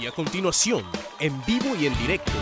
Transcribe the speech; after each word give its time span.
Y 0.00 0.06
a 0.06 0.12
continuación, 0.12 0.84
en 1.20 1.44
vivo 1.44 1.76
y 1.76 1.86
en 1.86 1.96
directo, 1.98 2.32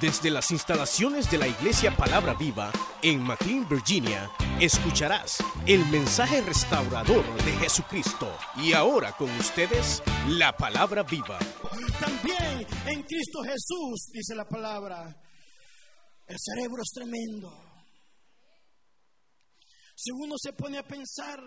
desde 0.00 0.30
las 0.30 0.50
instalaciones 0.50 1.30
de 1.30 1.38
la 1.38 1.48
Iglesia 1.48 1.96
Palabra 1.96 2.34
Viva 2.34 2.70
en 3.02 3.22
McLean, 3.22 3.68
Virginia, 3.68 4.30
escucharás 4.60 5.38
el 5.66 5.84
mensaje 5.86 6.40
restaurador 6.42 7.24
de 7.44 7.52
Jesucristo. 7.52 8.30
Y 8.56 8.74
ahora 8.74 9.12
con 9.12 9.30
ustedes, 9.38 10.02
la 10.28 10.52
Palabra 10.52 11.02
Viva. 11.02 11.38
También 11.98 12.66
en 12.86 13.02
Cristo 13.02 13.42
Jesús, 13.42 14.10
dice 14.12 14.34
la 14.34 14.46
palabra, 14.46 15.04
el 16.26 16.36
cerebro 16.38 16.82
es 16.82 16.90
tremendo. 16.92 17.50
Si 19.96 20.10
uno 20.12 20.34
se 20.36 20.52
pone 20.52 20.78
a 20.78 20.82
pensar, 20.82 21.40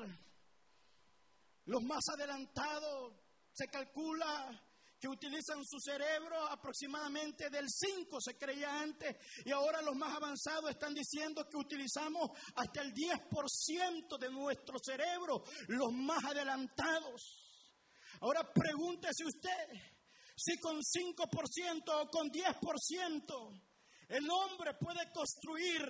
los 1.66 1.84
más 1.84 2.04
adelantados 2.10 3.14
se 3.54 3.68
calcula 3.68 4.71
que 5.02 5.08
utilizan 5.08 5.66
su 5.66 5.80
cerebro 5.80 6.46
aproximadamente 6.46 7.50
del 7.50 7.66
5 7.68 8.22
se 8.22 8.38
creía 8.38 8.82
antes 8.82 9.18
y 9.44 9.52
ahora 9.52 9.82
los 9.82 9.96
más 9.96 10.16
avanzados 10.16 10.70
están 10.70 10.94
diciendo 10.94 11.50
que 11.50 11.58
utilizamos 11.58 12.30
hasta 12.54 12.84
el 12.84 12.94
10% 12.94 14.20
de 14.20 14.30
nuestro 14.30 14.78
cerebro, 14.78 15.44
los 15.70 15.92
más 15.92 16.24
adelantados. 16.24 17.20
Ahora 18.20 18.48
pregúntese 18.54 19.26
usted 19.26 19.70
si 20.36 20.60
con 20.60 20.80
5% 20.80 21.84
o 21.88 22.10
con 22.12 22.30
10% 22.30 23.71
el 24.12 24.30
hombre 24.30 24.74
puede 24.76 25.12
construir 25.12 25.82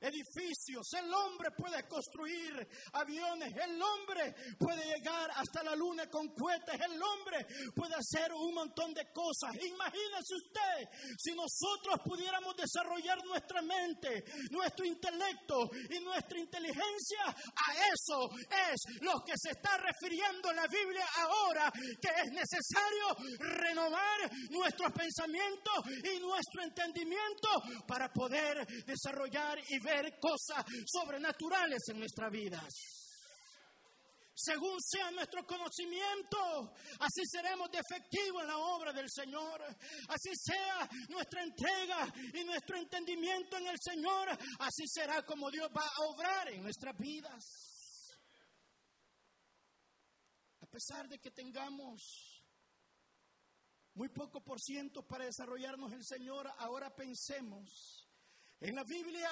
edificios, 0.00 0.92
el 0.94 1.12
hombre 1.12 1.50
puede 1.56 1.86
construir 1.86 2.66
aviones, 2.92 3.54
el 3.54 3.80
hombre 3.80 4.34
puede 4.58 4.84
llegar 4.86 5.30
hasta 5.36 5.62
la 5.62 5.76
luna 5.76 6.08
con 6.08 6.28
cohetes, 6.34 6.80
el 6.80 7.00
hombre 7.02 7.46
puede 7.74 7.94
hacer 7.94 8.32
un 8.32 8.54
montón 8.54 8.94
de 8.94 9.12
cosas. 9.12 9.54
Imagínese 9.54 10.34
usted 10.34 10.88
si 11.18 11.32
nosotros 11.32 12.00
pudiéramos 12.04 12.56
desarrollar 12.56 13.22
nuestra 13.24 13.62
mente, 13.62 14.24
nuestro 14.50 14.86
intelecto 14.86 15.70
y 15.90 16.00
nuestra 16.00 16.38
inteligencia, 16.38 17.24
a 17.26 17.72
eso 17.92 18.30
es 18.72 19.00
lo 19.02 19.22
que 19.24 19.34
se 19.36 19.50
está 19.50 19.76
refiriendo 19.76 20.50
en 20.50 20.56
la 20.56 20.66
Biblia 20.66 21.06
ahora, 21.18 21.70
que 21.72 22.08
es 22.08 22.32
necesario 22.32 23.38
renovar 23.38 24.30
nuestros 24.50 24.92
pensamientos 24.92 25.74
y 25.86 26.18
nuestro 26.20 26.62
entendimiento 26.62 27.48
para 27.86 28.12
poder 28.12 28.66
desarrollar 28.84 29.58
y 29.68 29.78
ver 29.80 30.18
cosas 30.18 30.64
sobrenaturales 30.86 31.82
en 31.88 31.98
nuestra 31.98 32.28
vida. 32.28 32.62
Según 34.42 34.80
sea 34.80 35.10
nuestro 35.10 35.44
conocimiento, 35.44 36.72
así 36.98 37.26
seremos 37.26 37.68
defectivos 37.70 38.42
en 38.42 38.48
la 38.48 38.56
obra 38.56 38.92
del 38.92 39.10
Señor. 39.10 39.60
Así 40.08 40.30
sea 40.34 40.88
nuestra 41.10 41.42
entrega 41.42 42.10
y 42.32 42.44
nuestro 42.44 42.78
entendimiento 42.78 43.58
en 43.58 43.66
el 43.66 43.76
Señor, 43.78 44.30
así 44.60 44.86
será 44.86 45.22
como 45.26 45.50
Dios 45.50 45.68
va 45.76 45.84
a 45.84 46.06
obrar 46.08 46.48
en 46.52 46.62
nuestras 46.62 46.96
vidas. 46.96 47.44
A 50.62 50.66
pesar 50.66 51.06
de 51.06 51.18
que 51.18 51.32
tengamos 51.32 52.29
muy 53.94 54.08
poco 54.08 54.42
por 54.42 54.60
ciento 54.60 55.06
para 55.06 55.24
desarrollarnos 55.24 55.92
el 55.92 56.04
Señor, 56.04 56.50
ahora 56.58 56.94
pensemos 56.94 58.08
en 58.60 58.74
la 58.74 58.84
Biblia 58.84 59.28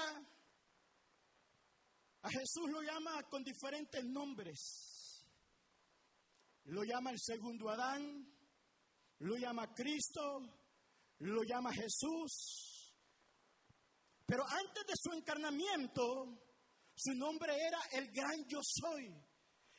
a 2.23 2.31
Jesús 2.31 2.69
lo 2.71 2.83
llama 2.83 3.23
con 3.31 3.45
diferentes 3.45 4.05
nombres. 4.05 5.25
Lo 6.65 6.83
llama 6.83 7.11
el 7.11 7.19
segundo 7.19 7.71
Adán, 7.71 8.27
lo 9.21 9.37
llama 9.37 9.73
Cristo, 9.75 10.41
lo 11.21 11.43
llama 11.43 11.73
Jesús. 11.73 12.93
Pero 14.27 14.45
antes 14.45 14.87
de 14.87 14.93
su 14.95 15.13
encarnamiento, 15.13 16.39
su 16.95 17.15
nombre 17.15 17.55
era 17.57 17.79
el 17.93 18.11
gran 18.11 18.45
yo 18.47 18.61
soy. 18.63 19.15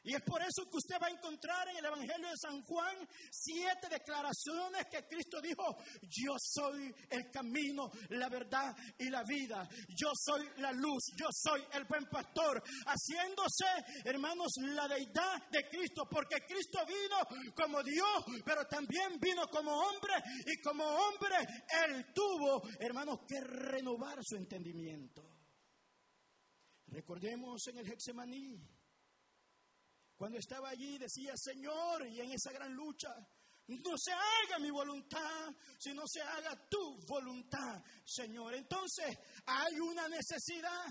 Y 0.03 0.15
es 0.15 0.21
por 0.21 0.41
eso 0.41 0.63
que 0.69 0.77
usted 0.77 0.95
va 1.01 1.07
a 1.07 1.11
encontrar 1.11 1.67
en 1.67 1.77
el 1.77 1.85
Evangelio 1.85 2.29
de 2.29 2.37
San 2.37 2.61
Juan 2.63 2.95
siete 3.31 3.89
declaraciones 3.89 4.85
que 4.89 5.05
Cristo 5.07 5.41
dijo, 5.41 5.77
yo 6.03 6.35
soy 6.39 6.93
el 7.09 7.29
camino, 7.29 7.91
la 8.09 8.29
verdad 8.29 8.75
y 8.97 9.09
la 9.09 9.23
vida. 9.23 9.67
Yo 9.89 10.11
soy 10.13 10.47
la 10.57 10.71
luz, 10.71 11.11
yo 11.17 11.27
soy 11.31 11.61
el 11.73 11.83
buen 11.83 12.05
pastor, 12.05 12.63
haciéndose, 12.85 13.65
hermanos, 14.05 14.53
la 14.61 14.87
deidad 14.87 15.49
de 15.51 15.67
Cristo, 15.67 16.07
porque 16.09 16.45
Cristo 16.47 16.79
vino 16.85 17.51
como 17.53 17.83
Dios, 17.83 18.23
pero 18.45 18.65
también 18.65 19.19
vino 19.19 19.47
como 19.47 19.71
hombre 19.71 20.13
y 20.45 20.61
como 20.61 20.85
hombre 20.85 21.35
él 21.85 22.05
tuvo, 22.13 22.63
hermanos, 22.79 23.19
que 23.27 23.41
renovar 23.41 24.19
su 24.23 24.37
entendimiento. 24.37 25.23
Recordemos 26.87 27.67
en 27.67 27.79
el 27.79 27.91
Hexemaní 27.91 28.78
cuando 30.19 30.37
estaba 30.37 30.67
allí 30.71 30.97
decía, 30.97 31.31
Señor, 31.37 32.05
y 32.05 32.19
en 32.19 32.31
esa 32.31 32.51
gran 32.51 32.73
lucha, 32.73 33.07
no 33.67 33.97
se 33.97 34.11
haga 34.11 34.59
mi 34.59 34.69
voluntad, 34.69 35.55
sino 35.77 36.03
se 36.05 36.21
haga 36.21 36.67
tu 36.67 36.99
voluntad, 37.07 37.81
Señor. 38.03 38.53
Entonces 38.53 39.17
hay 39.45 39.79
una 39.79 40.09
necesidad 40.09 40.87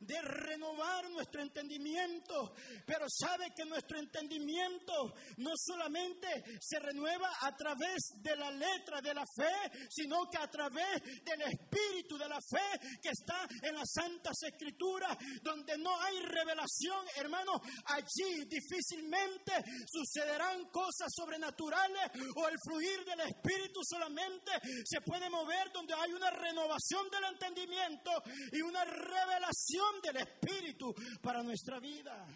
de 0.00 0.20
renovar 0.22 1.08
nuestro 1.10 1.42
entendimiento, 1.42 2.54
pero 2.86 3.06
sabe 3.08 3.52
que 3.54 3.64
nuestro 3.64 3.98
entendimiento 3.98 5.14
no 5.38 5.52
solamente 5.56 6.28
se 6.60 6.78
renueva 6.78 7.30
a 7.40 7.56
través 7.56 8.12
de 8.22 8.36
la 8.36 8.50
letra 8.50 9.00
de 9.00 9.14
la 9.14 9.24
fe, 9.36 9.86
sino 9.90 10.28
que 10.30 10.38
a 10.38 10.50
través 10.50 11.02
del 11.24 11.42
espíritu 11.42 12.16
de 12.18 12.28
la 12.28 12.40
fe 12.40 12.98
que 13.02 13.10
está 13.10 13.46
en 13.62 13.74
las 13.74 13.90
santas 13.92 14.36
escrituras, 14.42 15.16
donde 15.42 15.76
no 15.78 16.00
hay 16.00 16.20
revelación, 16.20 17.04
hermano, 17.16 17.60
allí 17.86 18.44
difícilmente 18.46 19.52
sucederán 19.86 20.70
cosas 20.70 21.12
sobrenaturales 21.14 22.10
o 22.36 22.48
el 22.48 22.56
fluir 22.62 23.04
del 23.04 23.20
espíritu 23.20 23.80
solamente 23.84 24.52
se 24.84 25.00
puede 25.00 25.28
mover 25.30 25.70
donde 25.72 25.94
hay 25.94 26.12
una 26.12 26.30
renovación 26.30 27.08
del 27.10 27.24
entendimiento 27.24 28.10
y 28.52 28.60
una 28.62 28.84
revelación 28.84 29.85
del 30.02 30.16
Espíritu 30.16 30.94
para 31.22 31.42
nuestra 31.42 31.78
vida. 31.78 32.26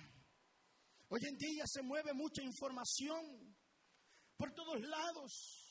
Hoy 1.08 1.20
en 1.24 1.36
día 1.36 1.64
se 1.66 1.82
mueve 1.82 2.12
mucha 2.14 2.42
información 2.42 3.56
por 4.36 4.52
todos 4.52 4.80
lados. 4.80 5.69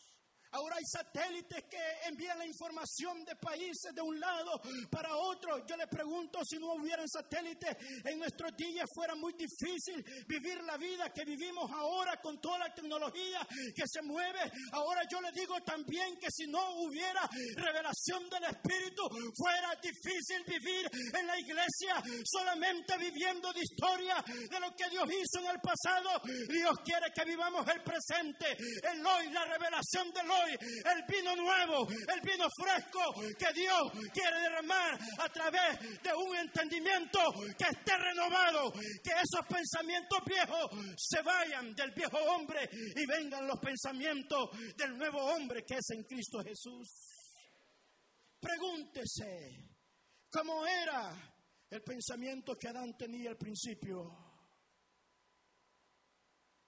Ahora 0.52 0.78
hay 0.78 0.86
satélites 0.86 1.66
que 1.70 1.78
envían 2.08 2.40
la 2.40 2.46
información 2.46 3.24
de 3.24 3.36
países 3.36 3.94
de 3.94 4.02
un 4.02 4.20
lado 4.20 4.60
para 4.90 5.16
otro. 5.16 5.64
Yo 5.68 5.78
le 5.78 5.86
pregunto 5.86 6.40
si 6.44 6.58
no 6.58 6.74
hubieran 6.74 7.08
satélites 7.08 7.78
en 8.04 8.18
nuestros 8.18 8.56
días 8.58 8.90
fuera 8.94 9.14
muy 9.14 9.34
difícil 9.34 10.04
vivir 10.28 10.64
la 10.64 10.78
vida 10.78 11.14
que 11.14 11.24
vivimos 11.24 11.70
ahora 11.72 12.20
con 12.20 12.42
toda 12.42 12.58
la 12.60 12.74
tecnología 12.74 13.46
que 13.76 13.84
se 13.86 14.02
mueve. 14.02 14.40
Ahora 14.72 15.02
yo 15.12 15.22
le 15.22 15.32
digo 15.34 15.62
también 15.62 16.18
que 16.18 16.32
si 16.32 16.48
no 16.48 16.82
hubiera 16.82 17.30
revelación 17.56 18.28
del 18.30 18.46
Espíritu 18.46 19.08
fuera 19.38 19.76
difícil 19.82 20.44
vivir 20.46 20.90
en 21.14 21.28
la 21.28 21.40
iglesia 21.40 22.02
solamente 22.24 22.98
viviendo 22.98 23.54
de 23.54 23.62
historia 23.62 24.16
de 24.26 24.60
lo 24.60 24.76
que 24.76 24.90
Dios 24.90 25.08
hizo 25.14 25.44
en 25.44 25.52
el 25.52 25.62
pasado. 25.62 26.22
Dios 26.50 26.74
quiere 26.84 27.14
que 27.14 27.24
vivamos 27.26 27.68
el 27.68 27.84
presente, 27.84 28.58
el 28.92 29.06
hoy, 29.06 29.30
la 29.30 29.46
revelación 29.46 30.12
del 30.12 30.30
hoy 30.32 30.39
el 30.48 31.04
vino 31.08 31.36
nuevo, 31.36 31.88
el 31.90 32.22
vino 32.22 32.48
fresco 32.58 33.00
que 33.38 33.54
Dios 33.54 33.92
quiere 34.14 34.40
derramar 34.42 35.00
a 35.20 35.30
través 35.30 35.80
de 36.02 36.14
un 36.14 36.36
entendimiento 36.36 37.20
que 37.58 37.66
esté 37.66 37.98
renovado, 37.98 38.72
que 38.72 39.12
esos 39.12 39.46
pensamientos 39.48 40.20
viejos 40.26 40.96
se 40.98 41.22
vayan 41.22 41.74
del 41.74 41.92
viejo 41.92 42.18
hombre 42.18 42.70
y 42.72 43.06
vengan 43.06 43.48
los 43.48 43.60
pensamientos 43.60 44.50
del 44.76 44.98
nuevo 44.98 45.20
hombre 45.20 45.64
que 45.66 45.76
es 45.76 45.90
en 45.92 46.04
Cristo 46.04 46.44
Jesús. 46.44 46.88
Pregúntese 48.40 49.70
cómo 50.32 50.66
era 50.66 51.12
el 51.70 51.82
pensamiento 51.84 52.56
que 52.56 52.70
Adán 52.70 52.96
tenía 52.98 53.32
al 53.32 53.38
principio. 53.38 54.29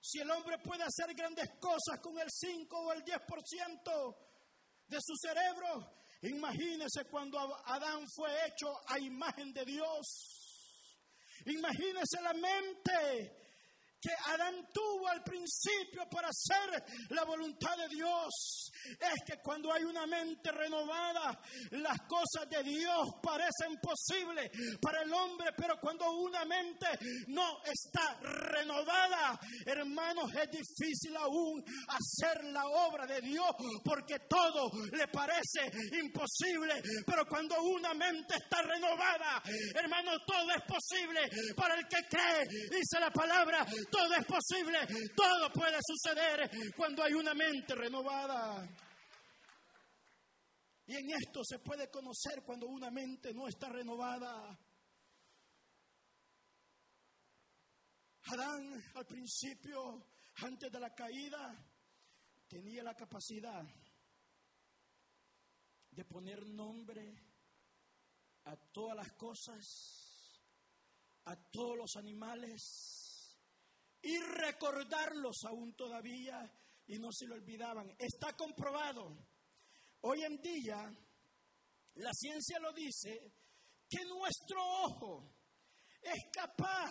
Si 0.01 0.19
el 0.19 0.31
hombre 0.31 0.57
puede 0.57 0.83
hacer 0.83 1.13
grandes 1.13 1.48
cosas 1.59 2.00
con 2.01 2.18
el 2.18 2.27
5 2.27 2.77
o 2.77 2.92
el 2.92 3.03
10% 3.03 4.15
de 4.88 4.98
su 5.00 5.15
cerebro, 5.15 5.94
imagínese 6.24 7.06
cuando 7.06 7.39
Adán 7.68 8.03
fue 8.15 8.31
hecho 8.48 8.74
a 8.88 9.00
imagen 9.00 9.53
de 9.53 9.63
Dios. 9.63 10.42
Imagínese 11.45 12.21
la 12.21 12.33
mente 12.33 13.41
que 14.01 14.12
Adán 14.33 14.68
tuvo 14.74 15.07
al 15.07 15.24
principio 15.24 16.09
para 16.09 16.30
hacer 16.30 16.83
la 17.09 17.24
voluntad 17.24 17.77
de 17.77 17.88
Dios. 17.89 18.71
es 19.00 19.24
que 19.25 19.42
cuando 19.42 19.71
hay 19.71 19.83
una 19.83 20.07
mente 20.07 20.51
renovada, 20.51 21.39
las 21.71 22.00
cosas 22.07 22.50
de 22.50 22.63
Dios 22.63 23.09
parecen 23.21 23.80
posibles 23.80 24.50
para 24.81 25.03
el 25.03 25.13
hombre, 25.13 25.51
pero 25.56 25.80
cuando 25.80 26.09
una 26.12 26.44
mente 26.45 26.88
no 27.27 27.62
está 27.63 28.19
renovada, 28.21 29.39
hermanos, 29.65 30.31
es 30.33 30.50
difícil 30.50 31.15
aún 31.18 31.63
hacer 31.88 32.44
la 32.45 32.65
obra 32.65 33.06
de 33.06 33.21
Dios 33.21 33.50
porque 33.83 34.19
todo 34.27 34.71
le 34.92 35.07
parece 35.09 35.69
imposible, 36.01 36.81
pero 37.06 37.25
cuando 37.27 37.62
una 37.62 37.94
mente 37.94 38.36
está 38.36 38.63
renovada, 38.63 39.44
hermano, 39.75 40.12
todo 40.25 40.50
es 40.51 40.63
posible 40.63 41.30
para 41.56 41.75
el 41.75 41.88
que 41.88 42.07
cree, 42.09 42.45
dice 42.69 43.00
la 43.00 43.12
palabra, 43.12 43.65
todo 43.92 44.14
es 44.16 44.26
posible, 44.26 44.80
todo 45.16 45.52
puede 45.52 45.78
suceder 45.86 46.50
cuando 46.76 47.04
hay 47.04 47.14
una 47.14 47.34
mente 47.34 47.76
renovada. 47.76 48.68
Y 50.88 50.96
en 50.96 51.10
esto 51.12 51.42
se 51.44 51.60
puede 51.60 51.90
conocer 51.90 52.44
cuando 52.44 52.68
una 52.68 52.90
mente 52.90 53.34
no 53.34 53.48
está 53.48 53.70
renovada. 53.70 54.58
Adán 58.24 58.84
al 58.96 59.06
principio, 59.06 60.06
antes 60.36 60.72
de 60.72 60.80
la 60.80 60.94
caída, 60.94 61.56
tenía 62.48 62.84
la 62.84 62.96
capacidad 62.96 63.64
de 65.92 66.06
poner 66.06 66.46
nombre 66.48 67.14
a 68.46 68.56
todas 68.56 68.96
las 68.96 69.12
cosas, 69.14 69.66
a 71.26 71.36
todos 71.36 71.78
los 71.78 71.96
animales 71.98 73.00
y 74.01 74.18
recordarlos 74.18 75.44
aún 75.45 75.74
todavía 75.75 76.51
y 76.88 76.98
no 77.00 77.12
se 77.12 77.27
lo 77.27 77.36
olvidaban. 77.36 77.94
Está 77.98 78.33
comprobado 78.33 79.18
Hoy 80.03 80.24
en 80.24 80.42
día, 80.42 80.92
la 81.95 82.12
ciencia 82.12 82.59
lo 82.59 82.74
dice, 82.74 83.31
que 83.88 84.03
nuestro 84.06 84.59
ojo 84.86 85.31
es 86.01 86.24
capaz 86.33 86.89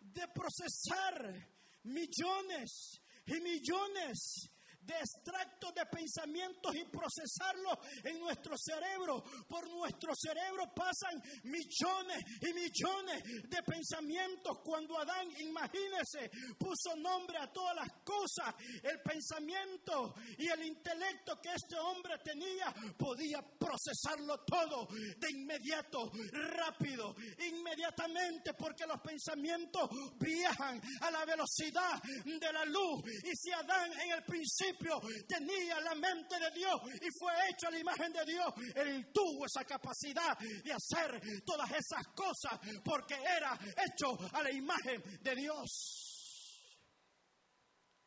de 0.00 0.26
procesar 0.34 1.48
millones 1.84 3.00
y 3.24 3.40
millones 3.40 4.50
de 4.88 4.94
extractos 4.94 5.74
de 5.74 5.84
pensamientos 5.86 6.74
y 6.74 6.84
procesarlos 6.84 7.76
en 8.02 8.18
nuestro 8.18 8.56
cerebro. 8.56 9.22
Por 9.46 9.68
nuestro 9.68 10.14
cerebro 10.16 10.72
pasan 10.74 11.22
millones 11.44 12.24
y 12.40 12.52
millones 12.54 13.22
de 13.48 13.62
pensamientos. 13.62 14.58
Cuando 14.64 14.98
Adán, 14.98 15.28
imagínese, 15.40 16.30
puso 16.58 16.96
nombre 16.96 17.36
a 17.38 17.52
todas 17.52 17.76
las 17.76 17.92
cosas, 18.02 18.54
el 18.82 19.00
pensamiento 19.02 20.14
y 20.38 20.48
el 20.48 20.64
intelecto 20.64 21.38
que 21.40 21.52
este 21.52 21.78
hombre 21.78 22.16
tenía, 22.24 22.74
podía 22.96 23.42
procesarlo 23.42 24.40
todo 24.44 24.88
de 25.18 25.30
inmediato, 25.30 26.10
rápido, 26.32 27.14
inmediatamente, 27.46 28.54
porque 28.54 28.86
los 28.86 29.00
pensamientos 29.02 29.90
viajan 30.18 30.80
a 31.02 31.10
la 31.10 31.26
velocidad 31.26 32.02
de 32.24 32.52
la 32.52 32.64
luz. 32.64 33.02
Y 33.24 33.36
si 33.36 33.52
Adán 33.52 33.92
en 34.00 34.12
el 34.12 34.24
principio 34.24 34.77
tenía 35.26 35.80
la 35.80 35.94
mente 35.94 36.38
de 36.38 36.50
Dios 36.52 36.80
y 36.94 37.08
fue 37.18 37.32
hecho 37.50 37.68
a 37.68 37.70
la 37.70 37.78
imagen 37.78 38.12
de 38.12 38.24
Dios. 38.24 38.52
Él 38.74 39.10
tuvo 39.12 39.46
esa 39.46 39.64
capacidad 39.64 40.36
de 40.38 40.72
hacer 40.72 41.42
todas 41.44 41.70
esas 41.70 42.06
cosas 42.14 42.58
porque 42.84 43.14
era 43.14 43.58
hecho 43.86 44.16
a 44.32 44.42
la 44.42 44.52
imagen 44.52 45.02
de 45.20 45.34
Dios. 45.34 45.68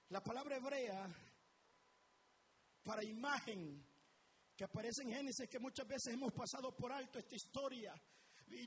La 0.09 0.21
palabra 0.21 0.57
hebrea 0.57 1.07
para 2.83 3.03
imagen 3.03 3.85
que 4.55 4.65
aparece 4.65 5.03
en 5.03 5.13
Génesis, 5.13 5.49
que 5.49 5.59
muchas 5.59 5.87
veces 5.87 6.13
hemos 6.13 6.33
pasado 6.33 6.75
por 6.75 6.91
alto 6.91 7.17
esta 7.17 7.35
historia, 7.35 7.93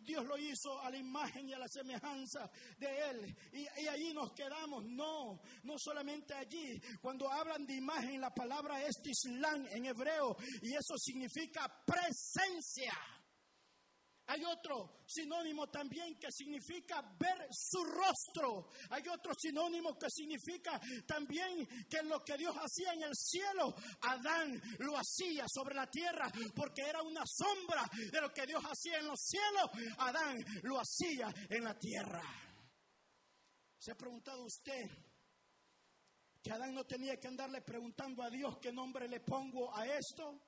Dios 0.05 0.25
lo 0.25 0.37
hizo 0.37 0.81
a 0.81 0.91
la 0.91 0.97
imagen 0.97 1.49
y 1.49 1.53
a 1.53 1.59
la 1.59 1.69
semejanza 1.69 2.51
de 2.79 3.11
Él. 3.11 3.37
Y, 3.53 3.83
y 3.83 3.89
allí 3.89 4.13
nos 4.13 4.33
quedamos. 4.33 4.85
No, 4.85 5.41
no 5.63 5.75
solamente 5.79 6.35
allí. 6.35 6.81
Cuando 7.01 7.31
hablan 7.31 7.67
de 7.67 7.75
imagen, 7.75 8.21
la 8.21 8.35
palabra 8.35 8.83
es 8.83 9.01
Tislan 9.03 9.67
en 9.71 9.87
hebreo. 9.87 10.37
Y 10.63 10.75
eso 10.75 10.97
significa 10.99 11.71
presencia. 11.85 12.93
Hay 14.27 14.43
otro 14.45 15.05
sinónimo 15.07 15.67
también 15.69 16.19
que 16.19 16.33
significa 16.33 17.03
ver 17.19 17.47
su 17.51 17.85
rostro. 17.85 18.71
Hay 18.91 19.03
otro 19.09 19.33
sinónimo 19.35 19.99
que 19.99 20.09
significa 20.09 20.81
también 21.07 21.67
que 21.89 22.03
lo 22.05 22.21
que 22.21 22.37
Dios 22.39 22.55
hacía 22.57 22.95
en 22.95 23.03
el 23.03 23.15
cielo, 23.15 23.75
Adán 24.01 24.61
lo 24.79 24.97
hacía 24.97 25.45
sobre 25.47 25.75
la 25.75 25.91
tierra 25.91 26.31
porque 26.55 26.83
era 26.83 27.03
una 27.03 27.23
sombra 27.27 27.83
de 28.11 28.21
lo 28.21 28.33
que 28.33 28.47
Dios 28.47 28.63
hacía 28.65 28.99
en 28.99 29.07
los 29.07 29.21
cielos. 29.21 29.71
Adán 29.99 30.43
lo 30.63 30.81
hacía 30.81 31.33
en 31.51 31.65
la 31.65 31.79
tierra. 31.79 32.23
¿Se 33.79 33.93
ha 33.93 33.97
preguntado 33.97 34.45
usted 34.45 34.89
que 36.43 36.51
Adán 36.51 36.75
no 36.75 36.85
tenía 36.85 37.21
que 37.21 37.29
andarle 37.29 37.61
preguntando 37.61 38.23
a 38.23 38.31
Dios 38.31 38.57
qué 38.61 38.73
nombre 38.73 39.07
le 39.07 39.21
pongo 39.21 39.77
a 39.77 39.87
esto? 39.87 40.41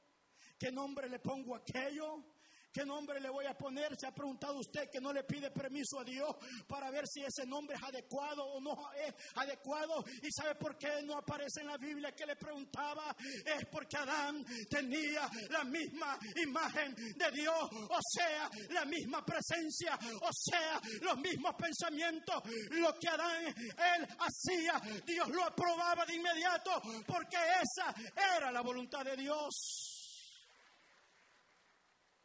¿Qué 0.59 0.73
nombre 0.73 1.11
le 1.11 1.19
pongo 1.19 1.55
a 1.55 1.59
aquello? 1.59 2.36
¿Qué 2.77 2.85
nombre 2.85 3.19
le 3.23 3.31
voy 3.31 3.47
a 3.47 3.57
poner? 3.57 3.97
Se 3.99 4.07
ha 4.07 4.13
preguntado 4.13 4.59
usted 4.59 4.91
que 4.91 5.01
no 5.01 5.11
le 5.11 5.25
pide 5.25 5.51
permiso 5.51 5.99
a 5.99 6.05
Dios 6.05 6.37
para 6.69 6.91
ver 6.91 7.09
si 7.09 7.23
ese 7.23 7.47
nombre 7.47 7.75
es 7.75 7.83
adecuado 7.83 8.45
o 8.45 8.61
no 8.61 8.77
es 8.93 9.15
adecuado. 9.37 10.05
¿Y 10.23 10.31
sabe 10.31 10.57
por 10.57 10.77
qué 10.77 11.01
no 11.03 11.17
aparece 11.17 11.63
en 11.63 11.69
la 11.69 11.79
Biblia 11.79 12.15
que 12.15 12.27
le 12.27 12.37
preguntaba? 12.37 13.17
Es 13.47 13.65
porque 13.73 13.97
Adán 13.97 14.45
tenía 14.69 15.27
la 15.49 15.65
misma 15.65 16.19
imagen 16.37 16.95
de 16.95 17.31
Dios, 17.31 17.63
o 17.73 17.99
sea, 18.15 18.51
la 18.69 18.85
misma 18.85 19.25
presencia, 19.25 19.99
o 20.21 20.31
sea, 20.31 20.79
los 21.01 21.17
mismos 21.17 21.55
pensamientos. 21.55 22.43
Lo 22.73 22.93
que 22.99 23.09
Adán, 23.09 23.43
él 23.47 24.07
hacía, 24.19 24.83
Dios 25.07 25.29
lo 25.29 25.45
aprobaba 25.45 26.05
de 26.05 26.17
inmediato 26.17 26.83
porque 27.07 27.39
esa 27.39 27.95
era 28.37 28.53
la 28.53 28.61
voluntad 28.61 29.03
de 29.03 29.17
Dios. 29.17 29.96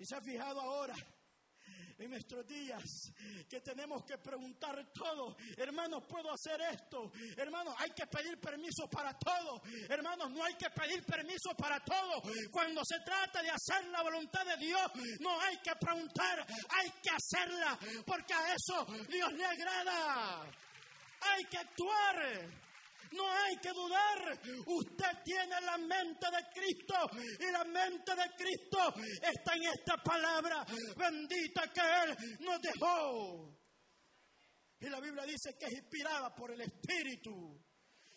Y 0.02 0.06
se 0.08 0.16
ha 0.16 0.22
fijado 0.22 0.60
ahora 0.60 0.96
en 2.00 2.10
nuestros 2.10 2.48
días 2.48 3.14
que 3.48 3.62
tenemos 3.62 4.04
que 4.04 4.18
preguntar 4.18 4.92
todo. 4.92 5.38
Hermanos, 5.56 6.06
¿puedo 6.10 6.34
hacer 6.34 6.60
esto? 6.74 7.12
Hermanos, 7.38 7.76
hay 7.78 7.92
que 7.92 8.08
pedir 8.08 8.40
permiso 8.40 8.90
para 8.90 9.16
todo. 9.20 9.62
Hermanos, 9.88 10.32
no 10.32 10.44
hay 10.44 10.56
que 10.56 10.72
pedir 10.72 11.06
permiso 11.06 11.52
para 11.56 11.80
todo. 11.82 12.24
Cuando 12.50 12.82
se 12.84 13.00
trata 13.02 13.44
de 13.44 13.52
hacer 13.52 13.86
la 13.90 14.02
voluntad 14.02 14.44
de 14.44 14.58
Dios, 14.58 14.92
no 15.20 15.40
hay 15.40 15.58
que 15.58 15.76
preguntar, 15.76 16.48
hay 16.50 16.90
que 17.04 17.12
hacerla, 17.12 17.78
porque 18.04 18.34
a 18.34 18.56
eso 18.56 18.84
Dios 19.08 19.32
le 19.34 19.46
agrada. 19.46 20.52
Hay 21.22 21.46
que 21.46 21.60
actuar. 21.60 22.71
No 23.12 23.30
hay 23.30 23.56
que 23.58 23.70
dudar. 23.74 24.40
Usted 24.66 25.24
tiene 25.24 25.62
la 25.62 25.78
mente 25.78 26.28
de 26.28 26.44
Cristo 26.54 26.96
y 27.40 27.52
la 27.52 27.64
mente 27.66 28.16
de 28.16 28.36
Cristo 28.38 28.94
está 29.22 29.56
en 29.56 29.64
esta 29.64 29.98
palabra 29.98 30.66
bendita 30.96 31.64
que 31.74 31.82
Él 31.82 32.38
nos 32.40 32.62
dejó. 32.62 33.58
Y 34.80 34.90
la 34.90 35.00
Biblia 35.00 35.26
dice 35.26 35.56
que 35.60 35.66
es 35.66 35.74
inspirada 35.74 36.34
por 36.34 36.52
el 36.52 36.62
Espíritu. 36.62 37.61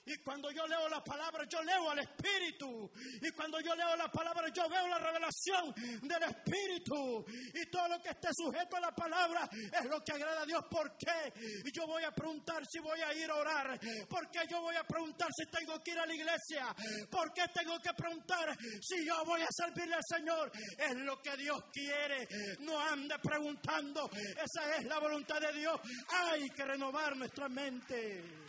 Y 0.07 0.19
cuando 0.19 0.51
yo 0.51 0.67
leo 0.67 0.89
la 0.89 1.03
palabra, 1.03 1.45
yo 1.49 1.63
leo 1.63 1.91
al 1.91 1.99
Espíritu. 2.01 2.91
Y 3.23 3.31
cuando 3.31 3.61
yo 3.61 3.75
leo 3.75 3.97
la 3.97 4.11
palabra, 4.11 4.49
yo 4.53 4.69
veo 4.69 4.87
la 4.89 4.99
revelación 4.99 5.75
del 6.03 6.23
Espíritu. 6.23 7.25
Y 7.55 7.71
todo 7.71 7.89
lo 7.89 8.03
que 8.03 8.11
esté 8.11 8.29
sujeto 8.33 8.77
a 8.77 8.81
la 8.81 8.95
palabra 8.95 9.49
es 9.51 9.85
lo 9.87 10.03
que 10.05 10.13
agrada 10.13 10.43
a 10.43 10.47
Dios. 10.47 10.65
¿Por 10.71 10.97
qué? 10.99 11.33
Y 11.65 11.73
yo 11.73 11.87
voy 11.87 12.05
a 12.05 12.11
preguntar 12.11 12.63
si 12.67 12.81
voy 12.81 13.01
a 13.01 13.15
ir 13.15 13.31
a 13.31 13.35
orar. 13.35 13.81
¿Por 14.09 14.31
qué 14.31 14.41
yo 14.51 14.61
voy 14.61 14.77
a 14.77 14.85
preguntar 14.85 15.29
si 15.35 15.47
tengo 15.47 15.83
que 15.83 15.93
ir 15.93 15.99
a 15.99 16.07
la 16.07 16.15
iglesia? 16.15 16.67
¿Por 17.11 17.33
qué 17.33 17.45
tengo 17.55 17.79
que 17.81 17.93
preguntar 17.95 18.57
si 18.81 19.07
yo 19.07 19.25
voy 19.25 19.41
a 19.41 19.49
servirle 19.51 19.95
al 19.95 20.05
Señor? 20.07 20.53
Es 20.79 20.97
lo 20.97 21.21
que 21.23 21.37
Dios 21.37 21.59
quiere. 21.73 22.29
No 22.61 22.79
ande 22.79 23.19
preguntando. 23.21 24.11
Esa 24.13 24.77
es 24.77 24.85
la 24.85 24.99
voluntad 24.99 25.41
de 25.41 25.53
Dios. 25.53 25.81
Hay 26.09 26.51
que 26.51 26.65
renovar 26.65 27.17
nuestra 27.17 27.49
mente. 27.49 28.44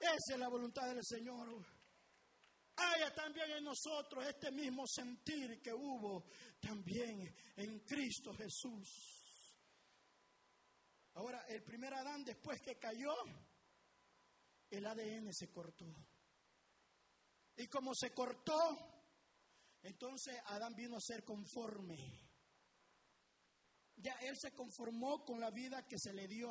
Esa 0.00 0.32
es 0.32 0.38
la 0.38 0.48
voluntad 0.48 0.88
del 0.88 1.04
Señor. 1.04 1.62
Haya 2.76 3.14
también 3.14 3.50
en 3.50 3.64
nosotros 3.64 4.24
este 4.26 4.50
mismo 4.50 4.86
sentir 4.86 5.60
que 5.60 5.74
hubo 5.74 6.24
también 6.58 7.36
en 7.56 7.80
Cristo 7.80 8.32
Jesús. 8.32 9.20
Ahora, 11.14 11.44
el 11.48 11.62
primer 11.62 11.92
Adán 11.92 12.24
después 12.24 12.62
que 12.62 12.78
cayó, 12.78 13.12
el 14.70 14.86
ADN 14.86 15.34
se 15.34 15.50
cortó. 15.50 15.84
Y 17.56 17.66
como 17.66 17.94
se 17.94 18.14
cortó, 18.14 18.56
entonces 19.82 20.40
Adán 20.46 20.74
vino 20.74 20.96
a 20.96 21.00
ser 21.00 21.22
conforme. 21.24 21.98
Ya 23.96 24.14
él 24.22 24.34
se 24.38 24.54
conformó 24.54 25.26
con 25.26 25.40
la 25.40 25.50
vida 25.50 25.86
que 25.86 25.98
se 25.98 26.14
le 26.14 26.26
dio 26.26 26.48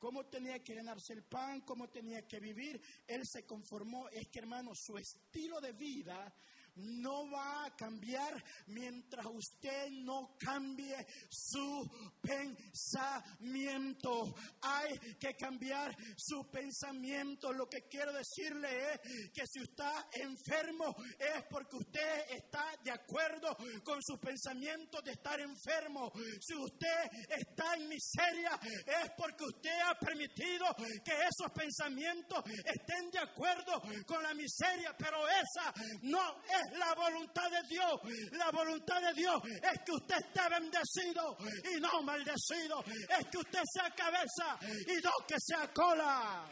cómo 0.00 0.24
tenía 0.24 0.64
que 0.64 0.74
ganarse 0.74 1.12
el 1.12 1.22
pan, 1.22 1.60
cómo 1.60 1.88
tenía 1.88 2.26
que 2.26 2.40
vivir. 2.40 2.80
Él 3.06 3.24
se 3.26 3.44
conformó. 3.44 4.08
Es 4.08 4.26
que, 4.28 4.40
hermano, 4.40 4.74
su 4.74 4.98
estilo 4.98 5.60
de 5.60 5.72
vida 5.72 6.34
no 6.80 7.30
va 7.30 7.66
a 7.66 7.76
cambiar 7.76 8.42
mientras 8.66 9.26
usted 9.26 9.90
no 9.90 10.36
cambie 10.38 11.06
su 11.28 11.88
pensamiento. 12.20 14.34
Hay 14.62 14.98
que 15.18 15.34
cambiar 15.34 15.96
su 16.16 16.48
pensamiento. 16.50 17.52
Lo 17.52 17.68
que 17.68 17.86
quiero 17.88 18.12
decirle 18.12 18.92
es 18.92 19.30
que 19.32 19.46
si 19.46 19.60
usted 19.60 19.80
está 19.80 20.08
enfermo 20.12 20.94
es 21.18 21.44
porque 21.48 21.76
usted 21.76 22.30
está 22.30 22.64
de 22.82 22.90
acuerdo 22.90 23.56
con 23.82 24.02
su 24.02 24.18
pensamiento 24.18 25.00
de 25.02 25.12
estar 25.12 25.40
enfermo. 25.40 26.12
Si 26.40 26.54
usted 26.54 27.10
está 27.28 27.74
en 27.74 27.88
miseria 27.88 28.58
es 28.62 29.10
porque 29.16 29.44
usted 29.44 29.80
ha 29.86 29.98
permitido 29.98 30.66
que 31.04 31.12
esos 31.12 31.52
pensamientos 31.54 32.44
estén 32.64 33.10
de 33.10 33.20
acuerdo 33.20 33.82
con 34.06 34.22
la 34.22 34.34
miseria. 34.34 34.94
Pero 34.98 35.26
esa 35.28 35.72
no 36.02 36.42
es 36.42 36.69
la 36.72 36.94
voluntad 36.94 37.50
de 37.50 37.62
Dios. 37.68 38.00
La 38.32 38.50
voluntad 38.50 39.00
de 39.00 39.14
Dios 39.14 39.40
es 39.44 39.80
que 39.84 39.92
usted 39.92 40.16
esté 40.16 40.48
bendecido 40.48 41.36
y 41.74 41.80
no 41.80 42.02
maldecido. 42.02 42.82
Es 42.84 43.26
que 43.30 43.38
usted 43.38 43.62
sea 43.72 43.90
cabeza 43.90 44.58
y 44.62 45.02
no 45.02 45.10
que 45.26 45.36
sea 45.38 45.72
cola. 45.72 46.50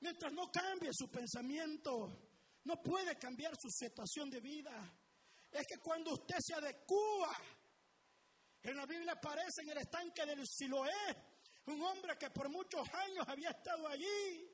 Mientras 0.00 0.32
no 0.32 0.50
cambie 0.50 0.90
su 0.92 1.08
pensamiento, 1.08 2.24
no 2.64 2.82
puede 2.82 3.16
cambiar 3.16 3.54
su 3.58 3.70
situación 3.70 4.28
de 4.28 4.40
vida. 4.40 4.92
Es 5.50 5.66
que 5.66 5.78
cuando 5.78 6.12
usted 6.12 6.36
se 6.40 6.54
adecua, 6.54 7.30
en 8.62 8.76
la 8.76 8.86
Biblia 8.86 9.12
aparece 9.12 9.62
en 9.62 9.70
el 9.70 9.78
estanque 9.78 10.26
del 10.26 10.46
Siloé, 10.46 11.16
un 11.66 11.82
hombre 11.82 12.18
que 12.18 12.30
por 12.30 12.50
muchos 12.50 12.86
años 12.92 13.24
había 13.28 13.50
estado 13.50 13.88
allí. 13.88 14.50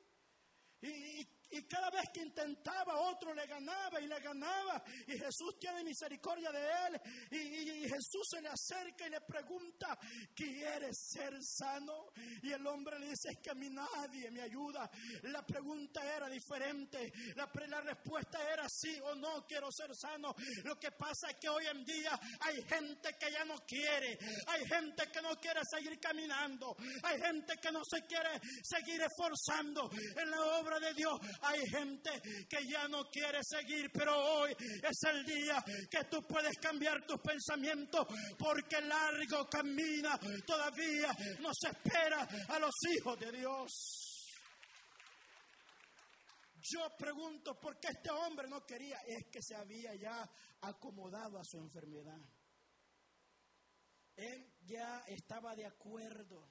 Y, 0.81 1.21
y 1.21 1.40
cada 1.67 1.89
vez 1.89 2.09
que 2.13 2.21
intentaba, 2.21 2.97
otro 2.99 3.33
le 3.33 3.45
ganaba 3.45 3.99
y 3.99 4.07
le 4.07 4.19
ganaba. 4.19 4.83
Y 5.07 5.17
Jesús 5.17 5.59
tiene 5.59 5.83
misericordia 5.83 6.51
de 6.51 6.69
él. 6.87 7.01
Y, 7.31 7.81
Jesús 7.81 8.27
se 8.29 8.41
le 8.41 8.49
acerca 8.49 9.07
y 9.07 9.09
le 9.09 9.21
pregunta, 9.21 9.97
¿quieres 10.33 10.97
ser 11.09 11.33
sano? 11.43 12.11
Y 12.41 12.51
el 12.51 12.65
hombre 12.65 12.99
le 12.99 13.09
dice, 13.09 13.29
es 13.31 13.39
que 13.39 13.49
a 13.49 13.53
mí 13.53 13.69
nadie 13.69 14.31
me 14.31 14.41
ayuda. 14.41 14.89
La 15.23 15.45
pregunta 15.45 16.03
era 16.05 16.29
diferente. 16.29 17.11
La, 17.35 17.49
la 17.67 17.81
respuesta 17.81 18.39
era 18.51 18.67
sí 18.69 18.97
o 19.03 19.15
no, 19.15 19.45
quiero 19.45 19.71
ser 19.71 19.95
sano. 19.95 20.33
Lo 20.63 20.79
que 20.79 20.91
pasa 20.91 21.31
es 21.31 21.37
que 21.37 21.49
hoy 21.49 21.65
en 21.67 21.83
día 21.83 22.19
hay 22.39 22.61
gente 22.63 23.15
que 23.19 23.31
ya 23.31 23.43
no 23.45 23.55
quiere. 23.65 24.17
Hay 24.47 24.65
gente 24.65 25.11
que 25.11 25.21
no 25.21 25.35
quiere 25.39 25.61
seguir 25.65 25.99
caminando. 25.99 26.75
Hay 27.03 27.19
gente 27.19 27.57
que 27.57 27.71
no 27.71 27.81
se 27.83 28.01
quiere 28.05 28.39
seguir 28.63 29.01
esforzando 29.01 29.89
en 30.15 30.29
la 30.29 30.41
obra 30.59 30.79
de 30.79 30.93
Dios. 30.93 31.19
Hay 31.41 31.59
gente 31.67 32.11
que 32.47 32.67
ya 32.67 32.87
no 32.87 33.09
quiere 33.09 33.39
seguir, 33.43 33.91
pero 33.91 34.15
hoy 34.15 34.51
es 34.59 35.03
el 35.09 35.25
día 35.25 35.63
que 35.89 36.03
tú 36.05 36.21
puedes 36.27 36.55
cambiar 36.57 37.05
tus 37.05 37.19
pensamientos 37.19 38.05
porque 38.37 38.79
largo 38.81 39.49
camina 39.49 40.19
todavía 40.45 41.11
nos 41.39 41.57
espera 41.63 42.27
a 42.49 42.59
los 42.59 42.73
hijos 42.95 43.19
de 43.19 43.31
Dios. 43.31 44.11
Yo 46.63 46.95
pregunto 46.95 47.59
por 47.59 47.79
qué 47.79 47.87
este 47.87 48.11
hombre 48.11 48.47
no 48.47 48.63
quería. 48.65 48.97
Es 49.07 49.25
que 49.31 49.41
se 49.41 49.55
había 49.55 49.95
ya 49.95 50.29
acomodado 50.61 51.39
a 51.39 51.43
su 51.43 51.57
enfermedad. 51.57 52.21
Él 54.15 54.53
ya 54.61 54.99
estaba 55.07 55.55
de 55.55 55.65
acuerdo. 55.65 56.47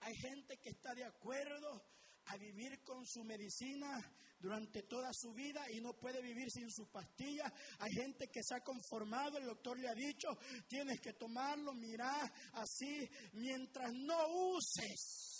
Hay 0.00 0.14
gente 0.14 0.58
que 0.58 0.70
está 0.70 0.94
de 0.94 1.04
acuerdo 1.04 1.84
a 2.26 2.36
vivir 2.36 2.82
con 2.82 3.06
su 3.06 3.24
medicina 3.24 4.00
durante 4.38 4.82
toda 4.82 5.10
su 5.12 5.32
vida 5.32 5.64
y 5.70 5.80
no 5.80 5.94
puede 5.94 6.20
vivir 6.20 6.50
sin 6.50 6.70
sus 6.70 6.88
pastillas. 6.88 7.52
Hay 7.78 7.92
gente 7.92 8.28
que 8.28 8.42
se 8.42 8.54
ha 8.54 8.60
conformado, 8.60 9.38
el 9.38 9.46
doctor 9.46 9.78
le 9.78 9.88
ha 9.88 9.94
dicho, 9.94 10.28
tienes 10.68 11.00
que 11.00 11.14
tomarlo, 11.14 11.72
mirar 11.74 12.32
así, 12.54 13.08
mientras 13.32 13.92
no 13.92 14.16
uses 14.54 15.35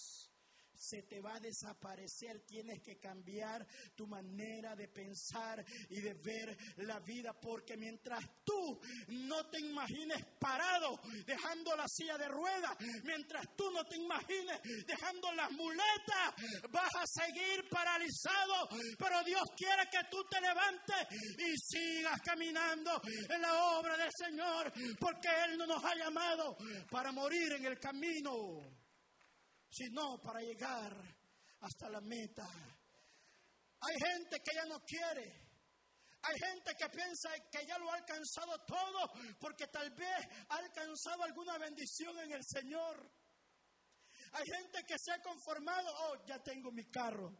se 0.78 1.02
te 1.02 1.20
va 1.20 1.36
a 1.36 1.40
desaparecer. 1.40 2.40
Tienes 2.46 2.82
que 2.82 2.98
cambiar 2.98 3.66
tu 3.94 4.06
manera 4.06 4.74
de 4.74 4.88
pensar 4.88 5.64
y 5.90 6.00
de 6.00 6.14
ver 6.14 6.56
la 6.78 7.00
vida, 7.00 7.32
porque 7.40 7.76
mientras 7.76 8.24
tú 8.44 8.80
no 9.08 9.48
te 9.50 9.60
imagines 9.60 10.24
parado 10.38 11.00
dejando 11.24 11.76
la 11.76 11.86
silla 11.88 12.16
de 12.18 12.28
ruedas, 12.28 12.76
mientras 13.04 13.56
tú 13.56 13.70
no 13.70 13.84
te 13.84 13.96
imagines 13.96 14.60
dejando 14.86 15.32
las 15.32 15.50
muletas, 15.52 16.34
vas 16.70 16.94
a 16.96 17.06
seguir 17.06 17.68
paralizado. 17.68 18.68
Pero 18.98 19.22
Dios 19.24 19.42
quiere 19.56 19.88
que 19.90 20.04
tú 20.10 20.24
te 20.28 20.40
levantes 20.40 21.06
y 21.38 21.56
sigas 21.56 22.20
caminando 22.22 23.00
en 23.28 23.40
la 23.40 23.78
obra 23.78 23.96
del 23.96 24.10
Señor, 24.16 24.72
porque 24.98 25.28
Él 25.44 25.58
no 25.58 25.66
nos 25.66 25.84
ha 25.84 25.94
llamado 25.94 26.56
para 26.90 27.12
morir 27.12 27.52
en 27.52 27.64
el 27.64 27.78
camino 27.78 28.26
sino 29.70 30.20
para 30.20 30.40
llegar 30.40 30.92
hasta 31.60 31.88
la 31.88 32.00
meta. 32.00 32.46
Hay 33.80 33.96
gente 33.98 34.40
que 34.40 34.54
ya 34.54 34.64
no 34.66 34.80
quiere. 34.80 35.46
Hay 36.22 36.38
gente 36.38 36.74
que 36.74 36.88
piensa 36.88 37.30
que 37.52 37.64
ya 37.66 37.78
lo 37.78 37.90
ha 37.90 37.96
alcanzado 37.96 38.58
todo 38.66 39.12
porque 39.38 39.68
tal 39.68 39.90
vez 39.90 40.26
ha 40.48 40.56
alcanzado 40.56 41.22
alguna 41.22 41.56
bendición 41.58 42.18
en 42.18 42.32
el 42.32 42.44
Señor. 42.44 43.10
Hay 44.32 44.44
gente 44.44 44.82
que 44.84 44.98
se 44.98 45.12
ha 45.12 45.22
conformado, 45.22 45.88
oh, 45.88 46.26
ya 46.26 46.42
tengo 46.42 46.72
mi 46.72 46.84
carro, 46.90 47.32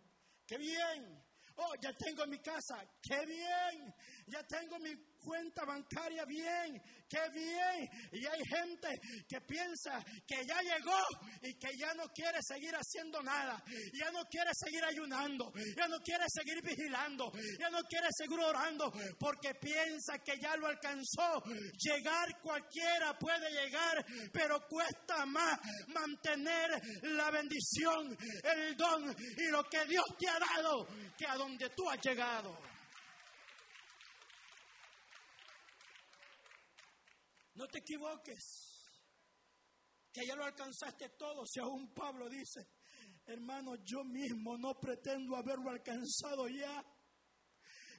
qué 0.46 0.56
bien. 0.56 1.24
Oh, 1.58 1.74
ya 1.80 1.92
tengo 1.94 2.26
mi 2.26 2.38
casa, 2.38 2.86
qué 3.02 3.24
bien. 3.24 3.94
Ya 4.26 4.42
tengo 4.46 4.78
mi 4.78 4.94
cuenta 5.26 5.64
bancaria 5.64 6.24
bien, 6.24 6.80
qué 7.08 7.28
bien. 7.34 7.90
Y 8.12 8.24
hay 8.24 8.40
gente 8.46 8.88
que 9.28 9.40
piensa 9.40 10.02
que 10.24 10.46
ya 10.46 10.60
llegó 10.62 11.00
y 11.42 11.54
que 11.54 11.76
ya 11.76 11.92
no 11.94 12.04
quiere 12.14 12.38
seguir 12.42 12.72
haciendo 12.74 13.20
nada, 13.22 13.60
ya 13.92 14.10
no 14.12 14.22
quiere 14.30 14.50
seguir 14.54 14.84
ayunando, 14.84 15.52
ya 15.76 15.88
no 15.88 15.98
quiere 15.98 16.24
seguir 16.28 16.62
vigilando, 16.62 17.32
ya 17.58 17.68
no 17.70 17.80
quiere 17.82 18.06
seguir 18.16 18.38
orando, 18.38 18.92
porque 19.18 19.54
piensa 19.54 20.18
que 20.24 20.38
ya 20.40 20.56
lo 20.56 20.68
alcanzó. 20.68 21.42
Llegar 21.76 22.40
cualquiera 22.40 23.18
puede 23.18 23.50
llegar, 23.50 24.06
pero 24.32 24.60
cuesta 24.68 25.26
más 25.26 25.58
mantener 25.88 26.70
la 27.02 27.30
bendición, 27.32 28.16
el 28.44 28.76
don 28.76 29.10
y 29.10 29.50
lo 29.50 29.64
que 29.64 29.84
Dios 29.86 30.04
te 30.18 30.28
ha 30.28 30.38
dado 30.38 30.86
que 31.18 31.26
a 31.26 31.34
donde 31.34 31.70
tú 31.70 31.88
has 31.90 32.00
llegado. 32.00 32.65
No 37.56 37.66
te 37.68 37.78
equivoques, 37.78 38.42
que 40.12 40.26
ya 40.26 40.36
lo 40.36 40.44
alcanzaste 40.44 41.10
todo, 41.10 41.44
si 41.46 41.58
aún 41.58 41.92
Pablo 41.92 42.28
dice, 42.28 42.68
hermano, 43.24 43.76
yo 43.82 44.04
mismo 44.04 44.56
no 44.58 44.78
pretendo 44.78 45.36
haberlo 45.36 45.70
alcanzado 45.70 46.48
ya. 46.48 46.84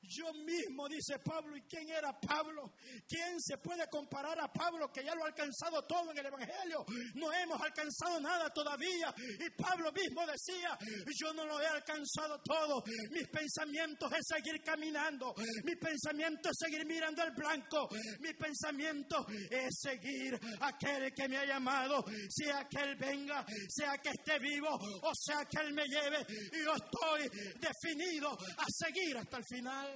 Yo 0.04 0.34
mismo, 0.34 0.88
dice 0.88 1.20
Pablo, 1.20 1.56
¿y 1.58 1.62
quién 1.64 1.90
era 1.90 2.18
Pablo? 2.20 2.74
¿Quién 3.08 3.42
se 3.42 3.58
puede 3.58 3.88
comparar 3.90 4.40
a 4.40 4.52
Pablo 4.52 4.92
que 4.92 5.04
ya 5.04 5.16
lo 5.16 5.24
ha 5.24 5.28
alcanzado 5.28 5.84
todo 5.84 6.12
en 6.12 6.18
el 6.18 6.26
Evangelio? 6.26 6.86
No 7.16 7.32
hemos 7.34 7.62
alcanzado 7.62 8.20
nada 8.20 8.50
todavía. 8.52 9.14
Y 9.18 9.50
Pablo 9.52 9.92
mismo 9.92 10.26
decía, 10.26 10.78
yo 11.20 11.34
no 11.34 11.46
lo 11.46 11.62
he 11.62 11.68
alcanzado 11.68 12.40
todo. 12.44 12.84
Mis 13.12 13.28
pensamientos 13.28 14.12
es 14.14 14.26
seguir 14.28 14.62
caminando. 14.64 15.34
Mi 15.64 15.76
pensamiento 15.76 16.50
es 16.50 16.58
seguir 16.58 16.86
mirando 16.86 17.22
al 17.22 17.32
blanco. 17.32 17.90
Mi 18.20 18.34
pensamiento 18.34 19.26
es 19.50 19.80
seguir 19.80 20.40
aquel 20.62 21.14
que 21.14 21.28
me 21.28 21.38
ha 21.38 21.46
llamado. 21.46 22.04
Sea 22.30 22.68
que 22.70 22.82
él 22.82 22.96
venga, 22.96 23.46
sea 23.70 23.98
que 23.98 24.10
esté 24.10 24.40
vivo 24.40 24.78
o 25.02 25.12
sea 25.16 25.46
que 25.46 25.60
él 25.60 25.74
me 25.74 25.86
lleve. 25.88 26.26
Yo 26.52 26.74
estoy 26.74 27.30
definido 27.60 28.32
a 28.32 28.66
seguir 28.70 29.18
hasta 29.18 29.38
el 29.38 29.46
final. 29.46 29.87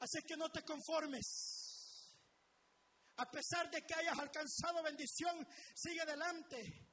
Así 0.00 0.22
que 0.22 0.36
no 0.36 0.50
te 0.50 0.62
conformes. 0.62 1.66
A 3.16 3.30
pesar 3.30 3.70
de 3.70 3.82
que 3.82 3.94
hayas 3.94 4.18
alcanzado 4.18 4.82
bendición, 4.82 5.46
sigue 5.74 6.00
adelante. 6.02 6.85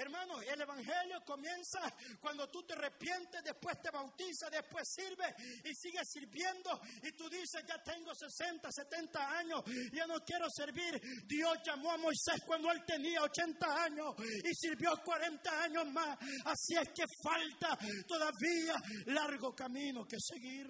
Hermano, 0.00 0.40
el 0.40 0.58
Evangelio 0.58 1.22
comienza 1.26 1.78
cuando 2.20 2.48
tú 2.48 2.62
te 2.62 2.72
arrepientes, 2.72 3.44
después 3.44 3.82
te 3.82 3.90
bautiza, 3.90 4.48
después 4.48 4.88
sirve 4.88 5.34
y 5.62 5.74
sigues 5.74 6.08
sirviendo. 6.10 6.80
Y 7.02 7.12
tú 7.12 7.28
dices, 7.28 7.62
ya 7.68 7.82
tengo 7.82 8.14
60, 8.14 8.72
70 8.72 9.38
años, 9.38 9.62
ya 9.92 10.06
no 10.06 10.24
quiero 10.24 10.48
servir. 10.48 10.98
Dios 11.26 11.58
llamó 11.66 11.92
a 11.92 11.98
Moisés 11.98 12.40
cuando 12.46 12.72
él 12.72 12.82
tenía 12.86 13.20
80 13.20 13.82
años 13.84 14.14
y 14.42 14.54
sirvió 14.54 14.92
40 15.04 15.62
años 15.64 15.86
más. 15.92 16.16
Así 16.46 16.76
es 16.76 16.88
que 16.94 17.04
falta 17.22 17.76
todavía 18.08 18.76
largo 19.04 19.54
camino 19.54 20.06
que 20.06 20.16
seguir. 20.18 20.66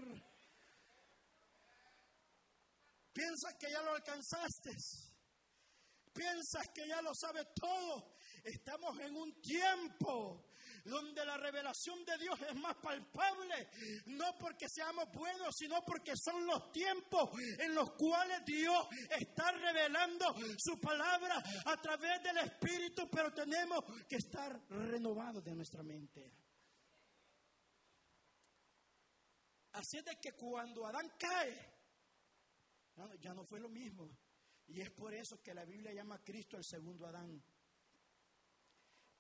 Piensa 3.13 3.57
que 3.57 3.71
ya 3.71 3.81
lo 3.83 3.95
alcanzaste. 3.95 4.71
Piensas 6.13 6.67
que 6.75 6.89
ya 6.89 7.01
lo 7.01 7.15
sabes 7.15 7.47
todo. 7.55 8.10
Estamos 8.45 8.99
en 9.01 9.17
un 9.17 9.41
tiempo 9.41 10.51
donde 10.85 11.25
la 11.25 11.37
revelación 11.37 12.05
de 12.05 12.19
Dios 12.19 12.41
es 12.49 12.55
más 12.57 12.77
palpable, 12.77 13.69
no 14.07 14.37
porque 14.39 14.69
seamos 14.69 15.13
buenos, 15.13 15.55
sino 15.57 15.85
porque 15.85 16.13
son 16.17 16.47
los 16.47 16.71
tiempos 16.73 17.31
en 17.59 17.75
los 17.75 17.93
cuales 17.93 18.45
Dios 18.45 18.87
está 19.19 19.53
revelando 19.53 20.35
su 20.59 20.81
palabra 20.81 21.43
a 21.67 21.77
través 21.81 22.23
del 22.23 22.39
Espíritu, 22.39 23.09
pero 23.11 23.33
tenemos 23.33 23.85
que 24.09 24.17
estar 24.17 24.59
renovados 24.69 25.45
de 25.45 25.55
nuestra 25.55 25.83
mente. 25.83 26.33
Así 29.73 29.99
es 29.99 30.05
de 30.05 30.17
que 30.21 30.33
cuando 30.33 30.87
Adán 30.87 31.13
cae, 31.19 31.81
ya 33.21 33.35
no 33.35 33.45
fue 33.45 33.61
lo 33.61 33.69
mismo. 33.69 34.11
Y 34.67 34.81
es 34.81 34.91
por 34.91 35.15
eso 35.15 35.41
que 35.43 35.55
la 35.55 35.65
Biblia 35.65 35.93
llama 35.93 36.17
a 36.17 36.23
Cristo 36.23 36.57
el 36.57 36.65
segundo 36.65 37.07
Adán. 37.07 37.43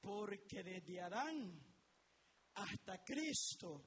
Porque 0.00 0.62
desde 0.62 1.00
Adán 1.00 1.60
hasta 2.54 3.02
Cristo 3.04 3.84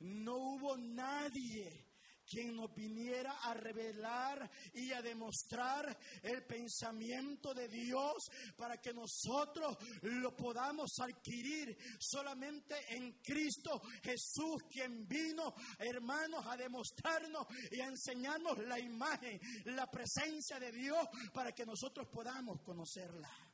no 0.00 0.36
hubo 0.36 0.76
nadie 0.76 1.92
quien 2.32 2.56
nos 2.56 2.74
viniera 2.74 3.32
a 3.42 3.54
revelar 3.54 4.50
y 4.72 4.90
a 4.92 5.02
demostrar 5.02 5.98
el 6.22 6.44
pensamiento 6.46 7.52
de 7.52 7.68
Dios 7.68 8.30
para 8.56 8.78
que 8.78 8.94
nosotros 8.94 9.76
lo 10.02 10.34
podamos 10.34 10.92
adquirir 11.00 11.76
solamente 11.98 12.74
en 12.88 13.20
Cristo 13.22 13.82
Jesús, 14.02 14.62
quien 14.70 15.06
vino, 15.06 15.54
hermanos, 15.78 16.46
a 16.46 16.56
demostrarnos 16.56 17.46
y 17.70 17.80
a 17.80 17.86
enseñarnos 17.86 18.58
la 18.58 18.78
imagen, 18.78 19.38
la 19.66 19.90
presencia 19.90 20.58
de 20.58 20.72
Dios 20.72 21.06
para 21.34 21.52
que 21.52 21.66
nosotros 21.66 22.08
podamos 22.08 22.62
conocerla. 22.62 23.51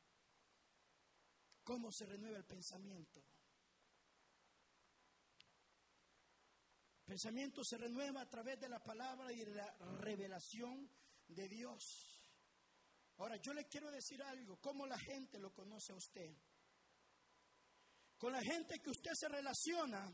¿Cómo 1.69 1.93
se 1.93 2.07
renueva 2.07 2.39
el 2.39 2.47
pensamiento? 2.47 3.23
pensamiento 7.05 7.63
se 7.63 7.77
renueva 7.77 8.23
a 8.23 8.29
través 8.29 8.59
de 8.59 8.71
la 8.71 8.83
palabra 8.83 9.31
y 9.31 9.45
la 9.45 9.77
revelación 9.99 10.91
de 11.27 11.47
Dios. 11.47 12.23
Ahora, 13.19 13.37
yo 13.37 13.53
le 13.53 13.67
quiero 13.67 13.91
decir 13.91 14.23
algo, 14.23 14.59
¿cómo 14.59 14.87
la 14.87 14.99
gente 14.99 15.39
lo 15.39 15.53
conoce 15.53 15.93
a 15.93 15.97
usted? 15.97 16.35
Con 18.17 18.33
la 18.33 18.43
gente 18.43 18.79
que 18.81 18.89
usted 18.89 19.13
se 19.15 19.29
relaciona, 19.29 20.11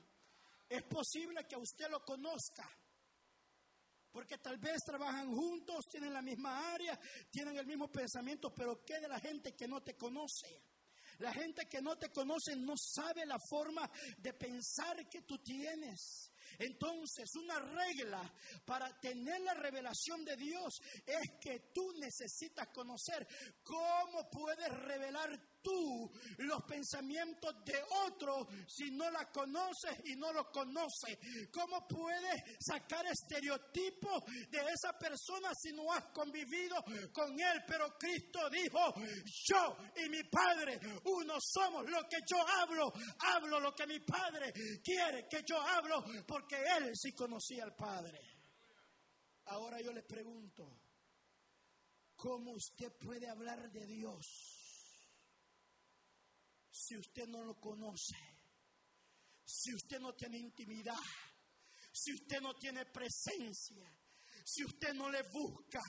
es 0.68 0.82
posible 0.82 1.46
que 1.48 1.56
usted 1.56 1.88
lo 1.88 2.04
conozca. 2.04 2.68
Porque 4.10 4.38
tal 4.38 4.58
vez 4.58 4.78
trabajan 4.84 5.32
juntos, 5.32 5.84
tienen 5.88 6.12
la 6.12 6.22
misma 6.22 6.74
área, 6.74 6.98
tienen 7.30 7.56
el 7.56 7.66
mismo 7.66 7.90
pensamiento, 7.92 8.52
pero 8.52 8.84
¿qué 8.84 8.98
de 8.98 9.08
la 9.08 9.20
gente 9.20 9.54
que 9.54 9.68
no 9.68 9.82
te 9.84 9.96
conoce? 9.96 10.73
La 11.18 11.32
gente 11.32 11.66
que 11.66 11.80
no 11.80 11.96
te 11.96 12.10
conoce 12.10 12.56
no 12.56 12.74
sabe 12.76 13.26
la 13.26 13.38
forma 13.38 13.90
de 14.18 14.32
pensar 14.34 15.08
que 15.08 15.22
tú 15.22 15.38
tienes. 15.38 16.30
Entonces, 16.58 17.34
una 17.36 17.58
regla 17.58 18.32
para 18.64 18.98
tener 19.00 19.40
la 19.40 19.54
revelación 19.54 20.24
de 20.24 20.36
Dios 20.36 20.80
es 21.06 21.32
que 21.40 21.70
tú 21.72 21.92
necesitas 21.98 22.68
conocer 22.68 23.26
cómo 23.62 24.28
puedes 24.30 24.68
revelar 24.68 25.38
tú 25.64 26.12
los 26.38 26.62
pensamientos 26.64 27.64
de 27.64 27.82
otro 28.06 28.46
si 28.68 28.90
no 28.90 29.10
la 29.10 29.32
conoces 29.32 29.98
y 30.04 30.14
no 30.14 30.32
lo 30.32 30.52
conoces? 30.52 31.18
¿Cómo 31.50 31.88
puedes 31.88 32.42
sacar 32.60 33.06
estereotipos 33.06 34.24
de 34.50 34.58
esa 34.58 34.96
persona 34.98 35.50
si 35.54 35.72
no 35.72 35.90
has 35.92 36.04
convivido 36.12 36.76
con 37.12 37.32
él? 37.40 37.64
Pero 37.66 37.96
Cristo 37.98 38.50
dijo, 38.50 38.94
yo 39.24 39.76
y 39.96 40.08
mi 40.10 40.22
Padre, 40.24 40.78
uno 41.04 41.34
somos. 41.40 41.88
Lo 41.90 42.06
que 42.08 42.18
yo 42.30 42.36
hablo, 42.46 42.92
hablo 43.18 43.58
lo 43.58 43.74
que 43.74 43.86
mi 43.86 44.00
Padre 44.00 44.52
quiere 44.82 45.26
que 45.28 45.42
yo 45.46 45.60
hablo, 45.60 46.04
porque 46.26 46.56
él 46.56 46.92
sí 46.94 47.12
conocía 47.12 47.64
al 47.64 47.74
Padre. 47.74 48.20
Ahora 49.46 49.80
yo 49.80 49.92
les 49.92 50.04
pregunto, 50.04 50.80
¿cómo 52.16 52.52
usted 52.52 52.92
puede 52.92 53.28
hablar 53.28 53.70
de 53.70 53.86
Dios? 53.86 54.63
Si 56.74 56.96
usted 56.96 57.28
no 57.28 57.44
lo 57.44 57.54
conoce, 57.60 58.16
si 59.44 59.72
usted 59.72 60.00
no 60.00 60.12
tiene 60.14 60.38
intimidad, 60.38 60.98
si 61.92 62.12
usted 62.12 62.40
no 62.40 62.54
tiene 62.54 62.84
presencia, 62.86 63.88
si 64.44 64.64
usted 64.64 64.92
no 64.92 65.08
le 65.08 65.22
busca. 65.22 65.80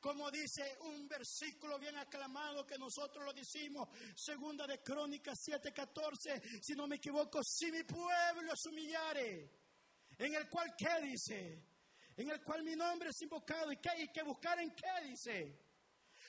Como 0.00 0.30
dice 0.30 0.78
un 0.80 1.06
versículo 1.06 1.78
bien 1.78 1.96
aclamado 1.98 2.64
que 2.64 2.78
nosotros 2.78 3.26
lo 3.26 3.32
decimos, 3.34 3.88
segunda 4.16 4.66
de 4.66 4.82
Crónicas 4.82 5.38
7:14, 5.38 6.62
si 6.62 6.74
no 6.74 6.86
me 6.86 6.96
equivoco, 6.96 7.42
si 7.42 7.70
mi 7.70 7.82
pueblo 7.82 8.52
se 8.56 8.70
humillare, 8.70 9.50
en 10.16 10.34
el 10.34 10.48
cual, 10.48 10.74
¿qué 10.78 11.02
dice? 11.02 11.62
En 12.16 12.30
el 12.30 12.42
cual 12.42 12.62
mi 12.62 12.74
nombre 12.74 13.10
es 13.10 13.20
invocado, 13.20 13.70
¿y 13.70 13.76
qué? 13.76 13.90
¿Y 13.98 14.08
que 14.08 14.22
buscar 14.22 14.58
en 14.60 14.70
qué 14.74 15.08
dice? 15.08 15.65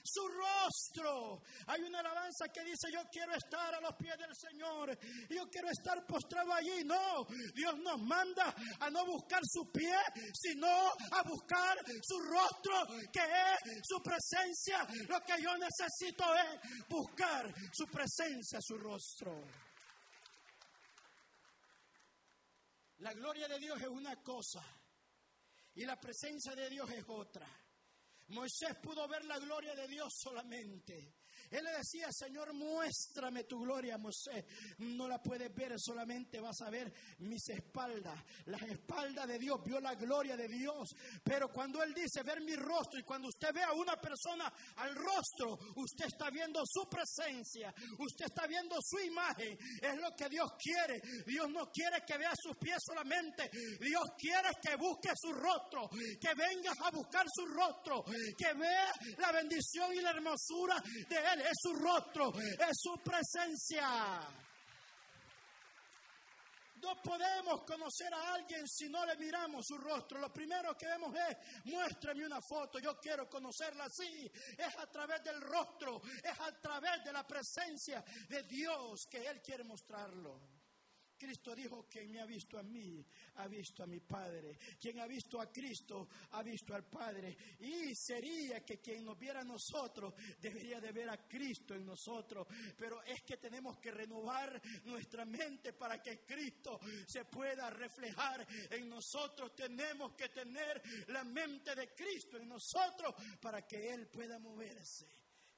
Su 0.08 0.28
rostro. 0.28 1.42
Hay 1.68 1.82
una 1.82 2.00
alabanza 2.00 2.48
que 2.54 2.64
dice, 2.64 2.88
yo 2.92 3.02
quiero 3.12 3.34
estar 3.36 3.76
a 3.76 3.82
los 3.82 3.96
pies 3.96 4.18
del 4.18 4.36
Señor, 4.36 4.98
yo 5.30 5.50
quiero 5.50 5.70
estar 5.70 6.06
postrado 6.06 6.54
allí. 6.54 6.84
No, 6.86 7.26
Dios 7.54 7.78
nos 7.80 8.02
manda 8.02 8.56
a 8.80 8.90
no 8.90 9.06
buscar 9.06 9.42
su 9.46 9.72
pie, 9.72 9.98
sino 10.34 10.68
a 10.68 11.24
buscar 11.24 11.78
su 12.02 12.20
rostro, 12.20 12.88
que 13.12 13.20
es 13.20 13.82
su 13.84 14.02
presencia. 14.02 14.88
Lo 15.08 15.20
que 15.22 15.42
yo 15.42 15.52
necesito 15.58 16.24
es 16.36 16.88
buscar 16.88 17.54
su 17.74 17.86
presencia, 17.88 18.60
su 18.62 18.78
rostro. 18.78 19.44
La 23.00 23.14
gloria 23.14 23.48
de 23.48 23.60
Dios 23.60 23.80
es 23.80 23.88
una 23.88 24.16
cosa 24.24 24.64
y 25.76 25.86
la 25.86 26.00
presencia 26.00 26.56
de 26.56 26.70
Dios 26.70 26.90
es 26.90 27.06
otra. 27.08 27.48
Moisés 28.30 28.76
pudo 28.82 29.08
ver 29.08 29.24
la 29.26 29.40
gloria 29.40 29.74
de 29.76 29.88
Dios 29.88 30.14
solamente. 30.14 31.14
Él 31.52 31.64
le 31.64 31.72
decía, 31.78 32.08
Señor, 32.12 32.54
muéstrame 32.54 33.46
tu 33.46 33.60
gloria, 33.62 33.98
Moisés. 33.98 34.46
No 34.80 35.08
la 35.08 35.22
puedes 35.22 35.54
ver, 35.54 35.74
solamente 35.78 36.40
vas 36.40 36.62
a 36.62 36.70
ver 36.70 36.94
mis 37.20 37.48
espaldas. 37.50 38.22
Las 38.46 38.62
espaldas 38.64 39.28
de 39.28 39.40
Dios, 39.40 39.60
vio 39.64 39.80
la 39.80 39.96
gloria 39.96 40.36
de 40.36 40.48
Dios. 40.48 40.90
Pero 41.24 41.50
cuando 41.50 41.82
Él 41.84 41.94
dice 41.94 42.24
ver 42.24 42.42
mi 42.42 42.56
rostro 42.56 43.00
y 43.00 43.04
cuando 43.04 43.30
usted 43.30 43.54
ve 43.54 43.64
a 43.64 43.74
una 43.74 43.96
persona 43.96 44.52
al 44.76 44.96
rostro, 44.96 45.58
usted 45.76 46.06
está 46.08 46.30
viendo 46.30 46.62
su 46.66 46.88
presencia, 46.90 47.74
usted 47.98 48.26
está 48.26 48.46
viendo 48.48 48.76
su 48.82 49.00
imagen. 49.00 49.58
Es 49.82 49.96
lo 49.98 50.16
que 50.16 50.30
Dios 50.30 50.52
quiere. 50.60 51.02
Dios 51.26 51.50
no 51.50 51.72
quiere 51.72 52.04
que 52.06 52.18
vea 52.18 52.34
sus 52.36 52.58
pies 52.58 52.78
solamente. 52.86 53.50
Dios 53.80 54.04
quiere 54.18 54.50
que 54.62 54.76
busque 54.76 55.10
su 55.16 55.32
rostro, 55.32 55.90
que 55.90 56.34
vengas 56.36 56.76
a 56.84 56.92
buscar 56.92 57.26
su 57.34 57.46
rostro, 57.46 58.04
que 58.38 58.54
vea 58.54 58.92
la 59.18 59.32
bendición 59.32 59.94
y 59.94 60.02
la 60.02 60.12
hermosura 60.12 60.82
de 61.10 61.18
Él 61.34 61.37
es 61.42 61.58
su 61.62 61.74
rostro, 61.74 62.34
es 62.38 62.78
su 62.82 62.98
presencia. 63.04 64.28
No 66.82 67.02
podemos 67.02 67.64
conocer 67.64 68.14
a 68.14 68.36
alguien 68.36 68.68
si 68.68 68.88
no 68.88 69.06
le 69.06 69.16
miramos 69.18 69.66
su 69.66 69.78
rostro. 69.78 70.20
Lo 70.20 70.32
primero 70.32 70.78
que 70.78 70.86
vemos 70.86 71.14
es, 71.16 71.64
muéstrame 71.66 72.26
una 72.26 72.40
foto, 72.42 72.80
yo 72.80 73.00
quiero 73.00 73.28
conocerla 73.28 73.86
así. 73.86 74.32
Es 74.58 74.78
a 74.78 74.86
través 74.88 75.24
del 75.24 75.42
rostro, 75.42 76.02
es 76.24 76.40
a 76.40 76.52
través 76.62 77.04
de 77.04 77.12
la 77.12 77.26
presencia 77.26 78.04
de 78.30 78.44
Dios 78.44 79.08
que 79.10 79.26
Él 79.26 79.42
quiere 79.42 79.64
mostrarlo. 79.64 80.57
Cristo 81.18 81.56
dijo, 81.56 81.88
quien 81.90 82.12
me 82.12 82.22
ha 82.22 82.26
visto 82.26 82.58
a 82.58 82.64
mí, 82.64 83.06
ha 83.36 83.48
visto 83.48 83.84
a 83.84 83.88
mi 83.88 84.00
Padre. 84.00 84.58
Quien 84.80 85.00
ha 85.00 85.08
visto 85.08 85.42
a 85.42 85.52
Cristo, 85.52 86.08
ha 86.32 86.44
visto 86.44 86.74
al 86.74 86.86
Padre. 86.86 87.38
Y 87.60 87.96
sería 87.96 88.64
que 88.64 88.80
quien 88.80 89.04
nos 89.04 89.18
viera 89.18 89.42
a 89.42 89.44
nosotros, 89.44 90.14
debería 90.40 90.80
de 90.80 90.92
ver 90.92 91.10
a 91.10 91.28
Cristo 91.28 91.74
en 91.74 91.86
nosotros. 91.86 92.48
Pero 92.78 93.02
es 93.04 93.24
que 93.24 93.38
tenemos 93.38 93.78
que 93.80 93.92
renovar 93.92 94.62
nuestra 94.86 95.26
mente 95.26 95.74
para 95.74 96.02
que 96.02 96.26
Cristo 96.26 96.80
se 97.08 97.26
pueda 97.26 97.70
reflejar 97.70 98.48
en 98.70 98.90
nosotros. 98.90 99.56
Tenemos 99.56 100.14
que 100.14 100.30
tener 100.30 100.82
la 101.08 101.24
mente 101.24 101.76
de 101.76 101.94
Cristo 101.94 102.38
en 102.38 102.48
nosotros 102.48 103.16
para 103.42 103.66
que 103.66 103.94
Él 103.94 104.08
pueda 104.08 104.40
moverse 104.40 105.08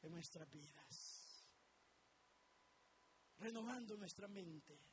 en 0.02 0.12
nuestras 0.12 0.50
vidas. 0.52 1.20
Renovando 3.38 3.96
nuestra 3.96 4.28
mente. 4.28 4.89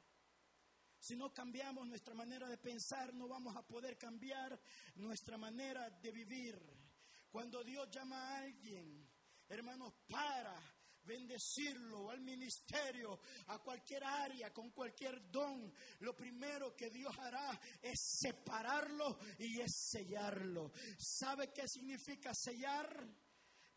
Si 0.99 1.15
no 1.15 1.33
cambiamos 1.33 1.87
nuestra 1.87 2.15
manera 2.15 2.49
de 2.49 2.59
pensar, 2.59 3.15
no 3.15 3.29
vamos 3.29 3.57
a 3.57 3.67
poder 3.67 3.97
cambiar 3.97 4.59
nuestra 4.97 5.37
manera 5.37 5.91
de 5.91 6.11
vivir. 6.11 6.61
Cuando 7.31 7.63
Dios 7.63 7.89
llama 7.91 8.17
a 8.19 8.39
alguien, 8.39 9.09
hermanos, 9.49 9.93
para 10.09 10.59
bendecirlo 11.07 12.11
al 12.11 12.21
ministerio, 12.21 13.21
a 13.47 13.59
cualquier 13.61 14.05
área, 14.05 14.53
con 14.53 14.71
cualquier 14.71 15.31
don, 15.31 15.73
lo 16.01 16.15
primero 16.17 16.75
que 16.75 16.91
Dios 16.91 17.17
hará 17.19 17.59
es 17.81 18.19
separarlo 18.21 19.19
y 19.39 19.61
es 19.61 19.73
sellarlo. 19.91 20.73
¿Sabe 20.99 21.53
qué 21.53 21.69
significa 21.69 22.33
sellar? 22.35 23.07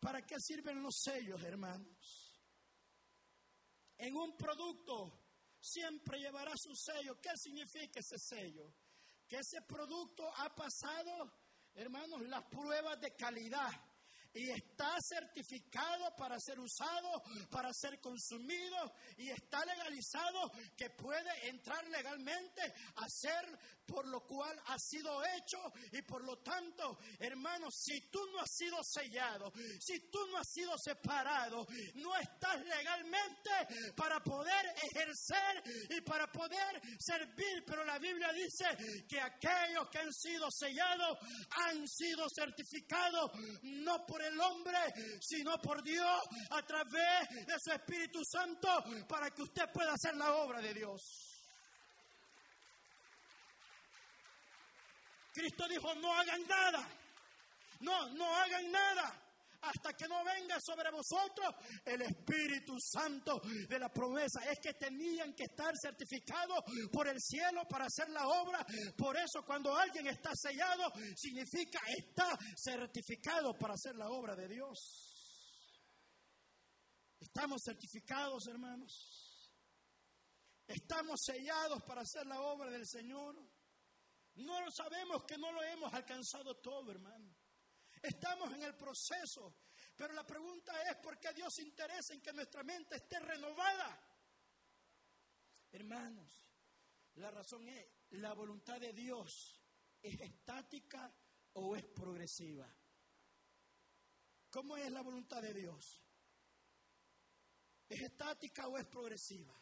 ¿Para 0.00 0.26
qué 0.26 0.36
sirven 0.40 0.82
los 0.82 0.96
sellos, 1.02 1.42
hermanos? 1.42 2.42
En 3.98 4.16
un 4.16 4.36
producto 4.36 5.19
siempre 5.60 6.18
llevará 6.18 6.52
su 6.56 6.74
sello. 6.74 7.20
¿Qué 7.20 7.30
significa 7.36 8.00
ese 8.00 8.18
sello? 8.18 8.72
Que 9.28 9.36
ese 9.36 9.62
producto 9.62 10.28
ha 10.36 10.54
pasado, 10.54 11.32
hermanos, 11.74 12.22
las 12.22 12.44
pruebas 12.44 13.00
de 13.00 13.14
calidad 13.14 13.70
y 14.32 14.48
está 14.50 14.96
certificado 15.00 16.14
para 16.16 16.38
ser 16.38 16.58
usado, 16.60 17.22
para 17.50 17.72
ser 17.72 18.00
consumido 18.00 18.94
y 19.16 19.28
está 19.30 19.64
legalizado 19.64 20.52
que 20.76 20.90
puede 20.90 21.48
entrar 21.48 21.86
legalmente 21.88 22.62
a 22.96 23.08
ser 23.08 23.58
por 23.90 24.06
lo 24.06 24.20
cual 24.20 24.56
ha 24.66 24.78
sido 24.78 25.20
hecho 25.36 25.58
y 25.92 26.02
por 26.02 26.22
lo 26.24 26.38
tanto, 26.38 26.98
hermanos, 27.18 27.74
si 27.76 28.00
tú 28.10 28.20
no 28.32 28.40
has 28.40 28.50
sido 28.54 28.78
sellado, 28.82 29.52
si 29.80 30.10
tú 30.10 30.18
no 30.28 30.38
has 30.38 30.48
sido 30.48 30.76
separado, 30.78 31.66
no 31.96 32.16
estás 32.16 32.64
legalmente 32.64 33.50
para 33.96 34.20
poder 34.22 34.74
ejercer 34.90 35.62
y 35.90 36.00
para 36.02 36.30
poder 36.30 36.80
servir, 36.98 37.64
pero 37.66 37.84
la 37.84 37.98
Biblia 37.98 38.32
dice 38.32 38.66
que 39.08 39.20
aquellos 39.20 39.88
que 39.90 39.98
han 39.98 40.12
sido 40.12 40.48
sellados 40.50 41.18
han 41.66 41.86
sido 41.88 42.26
certificados 42.34 43.32
no 43.62 44.06
por 44.06 44.22
el 44.22 44.38
hombre, 44.40 44.78
sino 45.20 45.58
por 45.58 45.82
Dios 45.82 46.20
a 46.50 46.62
través 46.62 47.28
de 47.46 47.54
su 47.58 47.72
Espíritu 47.72 48.20
Santo 48.24 48.68
para 49.08 49.30
que 49.30 49.42
usted 49.42 49.64
pueda 49.72 49.92
hacer 49.92 50.14
la 50.16 50.34
obra 50.34 50.60
de 50.60 50.74
Dios. 50.74 51.29
Cristo 55.32 55.68
dijo, 55.68 55.94
no 55.96 56.12
hagan 56.12 56.46
nada. 56.46 56.88
No, 57.80 58.08
no 58.10 58.36
hagan 58.36 58.70
nada 58.70 59.30
hasta 59.62 59.92
que 59.94 60.08
no 60.08 60.24
venga 60.24 60.58
sobre 60.60 60.90
vosotros 60.90 61.54
el 61.84 62.02
Espíritu 62.02 62.76
Santo 62.80 63.40
de 63.68 63.78
la 63.78 63.88
promesa. 63.90 64.40
Es 64.50 64.58
que 64.60 64.74
tenían 64.74 65.34
que 65.34 65.44
estar 65.44 65.72
certificados 65.80 66.60
por 66.92 67.08
el 67.08 67.20
cielo 67.20 67.62
para 67.68 67.86
hacer 67.86 68.08
la 68.10 68.26
obra. 68.26 68.64
Por 68.96 69.16
eso 69.16 69.44
cuando 69.44 69.76
alguien 69.76 70.06
está 70.06 70.30
sellado, 70.34 70.92
significa 71.16 71.80
está 71.96 72.38
certificado 72.56 73.56
para 73.58 73.74
hacer 73.74 73.96
la 73.96 74.08
obra 74.08 74.34
de 74.34 74.48
Dios. 74.48 74.78
Estamos 77.20 77.60
certificados, 77.64 78.46
hermanos. 78.48 79.40
Estamos 80.66 81.20
sellados 81.22 81.82
para 81.82 82.02
hacer 82.02 82.26
la 82.26 82.40
obra 82.40 82.70
del 82.70 82.86
Señor. 82.86 83.36
No 84.40 84.60
lo 84.60 84.70
sabemos 84.70 85.24
que 85.24 85.36
no 85.38 85.52
lo 85.52 85.62
hemos 85.62 85.92
alcanzado 85.92 86.56
todo, 86.56 86.90
hermano. 86.90 87.34
Estamos 88.02 88.52
en 88.54 88.62
el 88.62 88.74
proceso, 88.74 89.56
pero 89.94 90.14
la 90.14 90.26
pregunta 90.26 90.72
es 90.90 90.96
por 90.96 91.18
qué 91.18 91.32
Dios 91.32 91.58
interesa 91.58 92.14
en 92.14 92.22
que 92.22 92.32
nuestra 92.32 92.62
mente 92.62 92.96
esté 92.96 93.20
renovada. 93.20 94.00
Hermanos, 95.72 96.46
la 97.14 97.30
razón 97.30 97.68
es, 97.68 97.86
la 98.10 98.32
voluntad 98.32 98.80
de 98.80 98.92
Dios 98.92 99.60
es 100.02 100.20
estática 100.20 101.12
o 101.54 101.76
es 101.76 101.84
progresiva. 101.84 102.66
¿Cómo 104.50 104.76
es 104.76 104.90
la 104.90 105.02
voluntad 105.02 105.42
de 105.42 105.54
Dios? 105.54 106.02
¿Es 107.88 108.00
estática 108.00 108.66
o 108.68 108.78
es 108.78 108.86
progresiva? 108.86 109.54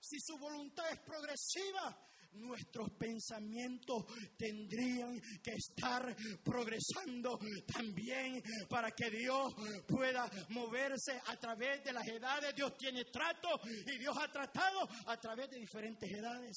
Si 0.00 0.20
su 0.20 0.36
voluntad 0.36 0.90
es 0.90 0.98
progresiva, 1.00 1.96
nuestros 2.34 2.90
pensamientos 2.98 4.04
tendrían 4.36 5.20
que 5.42 5.52
estar 5.52 6.16
progresando 6.44 7.38
también 7.66 8.42
para 8.68 8.90
que 8.90 9.10
Dios 9.10 9.54
pueda 9.86 10.30
moverse 10.50 11.20
a 11.26 11.36
través 11.36 11.82
de 11.84 11.92
las 11.92 12.06
edades. 12.06 12.54
Dios 12.54 12.76
tiene 12.76 13.04
trato 13.06 13.48
y 13.66 13.98
Dios 13.98 14.16
ha 14.18 14.30
tratado 14.30 14.88
a 15.06 15.16
través 15.18 15.50
de 15.50 15.58
diferentes 15.58 16.10
edades. 16.10 16.56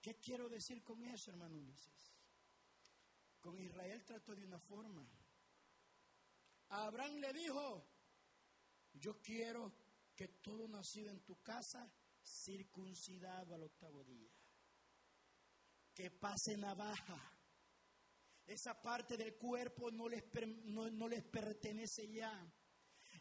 ¿Qué 0.00 0.16
quiero 0.16 0.48
decir 0.48 0.82
con 0.82 1.02
eso, 1.04 1.30
hermano 1.30 1.56
Ulises? 1.56 2.14
Con 3.40 3.58
Israel 3.58 4.04
trató 4.04 4.34
de 4.34 4.44
una 4.44 4.58
forma. 4.58 5.06
A 6.68 6.86
Abraham 6.86 7.16
le 7.16 7.32
dijo, 7.32 7.86
yo 8.94 9.20
quiero 9.20 9.72
que 10.14 10.28
todo 10.42 10.68
nacido 10.68 11.10
en 11.10 11.20
tu 11.24 11.40
casa 11.42 11.90
circuncidado 12.22 13.54
al 13.54 13.64
octavo 13.64 14.02
día 14.04 14.33
que 15.94 16.10
pase 16.10 16.56
navaja. 16.56 17.34
Esa 18.46 18.80
parte 18.80 19.16
del 19.16 19.36
cuerpo 19.36 19.90
no 19.90 20.08
les, 20.08 20.24
no, 20.64 21.08
les 21.08 21.24
pertenece 21.24 22.08
ya. 22.08 22.52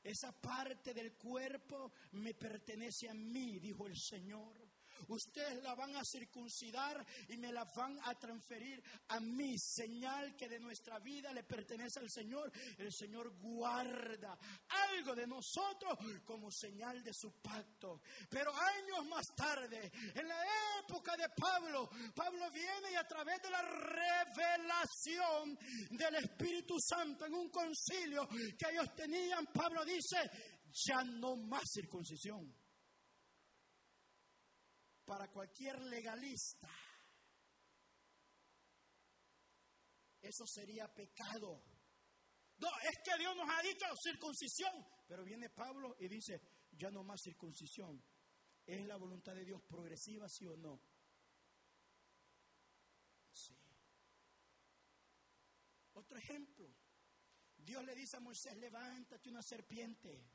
Esa 0.04 0.34
parte 0.34 0.94
del 0.94 1.14
cuerpo 1.14 1.94
me 2.12 2.34
pertenece 2.34 3.08
a 3.08 3.14
mí, 3.14 3.60
dijo 3.60 3.88
el 3.88 3.96
Señor. 3.96 4.62
Ustedes 5.08 5.62
la 5.63 5.76
van 5.76 5.96
a 5.96 6.04
circuncidar 6.04 7.06
y 7.30 7.38
me 7.38 7.52
la 7.52 7.63
van 7.66 8.00
a 8.04 8.16
transferir 8.16 8.82
a 9.10 9.20
mí. 9.20 9.56
Señal 9.58 10.36
que 10.36 10.48
de 10.48 10.60
nuestra 10.60 11.00
vida 11.00 11.32
le 11.34 11.44
pertenece 11.44 12.00
al 12.00 12.10
Señor. 12.10 12.52
El 12.78 12.92
Señor 12.92 13.36
guarda 13.39 14.38
algo 14.70 15.16
de 15.16 15.28
nosotros 15.28 15.98
como 16.26 16.52
señal 16.52 17.04
de 17.04 17.13
su 17.13 17.32
pacto. 17.42 18.02
Pero 18.30 18.52
años 18.56 19.06
más 19.08 19.26
tarde, 19.36 19.92
en 20.16 20.28
la 20.28 20.46
época 20.80 21.16
de 21.18 21.30
Pablo, 21.30 21.89
Pablo 22.16 22.50
viene 22.52 22.92
y 22.92 22.96
a 22.96 23.08
través 23.08 23.42
de 23.42 23.50
la 23.50 23.62
revelación 23.62 25.58
del 25.92 26.16
Espíritu 26.16 26.76
Santo 26.80 27.26
en 27.26 27.34
un 27.34 27.50
concilio 27.50 28.28
que 28.28 28.72
ellos 28.72 28.94
tenían, 28.96 29.46
Pablo 29.48 29.84
dice, 29.86 30.30
ya 30.72 31.04
no 31.04 31.36
más 31.36 31.63
circuncisión 31.72 32.62
para 35.06 35.30
cualquier 35.30 35.82
legalista. 35.82 36.70
Eso 40.22 40.46
sería 40.48 40.88
pecado. 40.88 41.62
No, 42.58 42.70
es 42.89 42.98
que 43.04 43.18
Dios 43.20 43.36
nos 43.36 43.50
ha 43.50 43.62
dicho 43.62 43.86
circuncisión. 44.02 44.74
Pero 45.08 45.24
viene 45.24 45.50
Pablo 45.50 45.96
y 46.00 46.08
dice, 46.08 46.42
ya 46.72 46.89
no 46.89 47.04
más 47.04 47.22
circuncisión. 47.22 48.02
¿Es 48.66 48.86
la 48.86 48.96
voluntad 48.96 49.36
de 49.36 49.44
Dios 49.44 49.62
progresiva, 49.63 50.30
sí 50.30 50.46
o 50.48 50.56
no? 50.56 50.80
Sí. 53.34 53.54
Otro 55.94 56.18
ejemplo. 56.18 56.74
Dios 57.58 57.84
le 57.84 57.96
dice 57.96 58.18
a 58.18 58.22
Moisés, 58.22 58.56
levántate 58.58 59.30
una 59.30 59.42
serpiente 59.42 60.26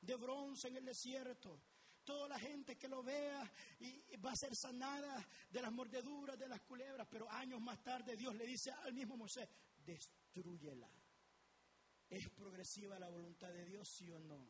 de 0.00 0.16
bronce 0.16 0.68
en 0.68 0.76
el 0.76 0.84
desierto 0.84 1.62
toda 2.04 2.28
la 2.28 2.38
gente 2.38 2.76
que 2.76 2.88
lo 2.88 3.02
vea 3.02 3.50
y 3.80 4.16
va 4.16 4.32
a 4.32 4.36
ser 4.36 4.54
sanada 4.54 5.26
de 5.50 5.62
las 5.62 5.72
mordeduras, 5.72 6.38
de 6.38 6.48
las 6.48 6.60
culebras. 6.62 7.06
Pero 7.10 7.30
años 7.30 7.60
más 7.60 7.82
tarde 7.82 8.16
Dios 8.16 8.34
le 8.34 8.46
dice 8.46 8.70
al 8.72 8.92
mismo 8.92 9.16
Moisés, 9.16 9.48
destruyela. 9.84 10.88
¿Es 12.08 12.28
progresiva 12.30 12.98
la 12.98 13.08
voluntad 13.08 13.52
de 13.52 13.64
Dios, 13.64 13.88
sí 13.88 14.10
o 14.10 14.18
no? 14.18 14.46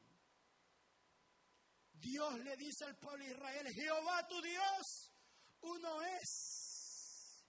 Dios 1.92 2.40
le 2.40 2.56
dice 2.56 2.84
al 2.84 2.96
pueblo 2.96 3.24
de 3.24 3.30
Israel, 3.30 3.68
Jehová 3.72 4.26
tu 4.26 4.40
Dios, 4.42 5.12
uno 5.60 6.02
es. 6.02 7.46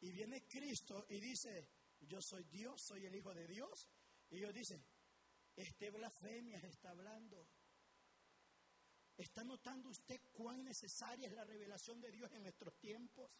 Y 0.00 0.12
viene 0.12 0.46
Cristo 0.46 1.06
y 1.08 1.18
dice, 1.18 1.68
yo 2.02 2.20
soy 2.20 2.44
Dios, 2.44 2.80
soy 2.80 3.06
el 3.06 3.14
Hijo 3.16 3.34
de 3.34 3.46
Dios. 3.48 3.88
Y 4.30 4.38
ellos 4.38 4.54
dicen, 4.54 4.84
este 5.56 5.90
blasfemia 5.90 6.58
está 6.60 6.90
hablando. 6.90 7.48
¿Está 9.18 9.42
notando 9.42 9.90
usted 9.90 10.20
cuán 10.32 10.64
necesaria 10.64 11.26
es 11.26 11.34
la 11.34 11.44
revelación 11.44 12.00
de 12.00 12.10
Dios 12.10 12.32
en 12.32 12.42
nuestros 12.42 12.78
tiempos? 12.78 13.36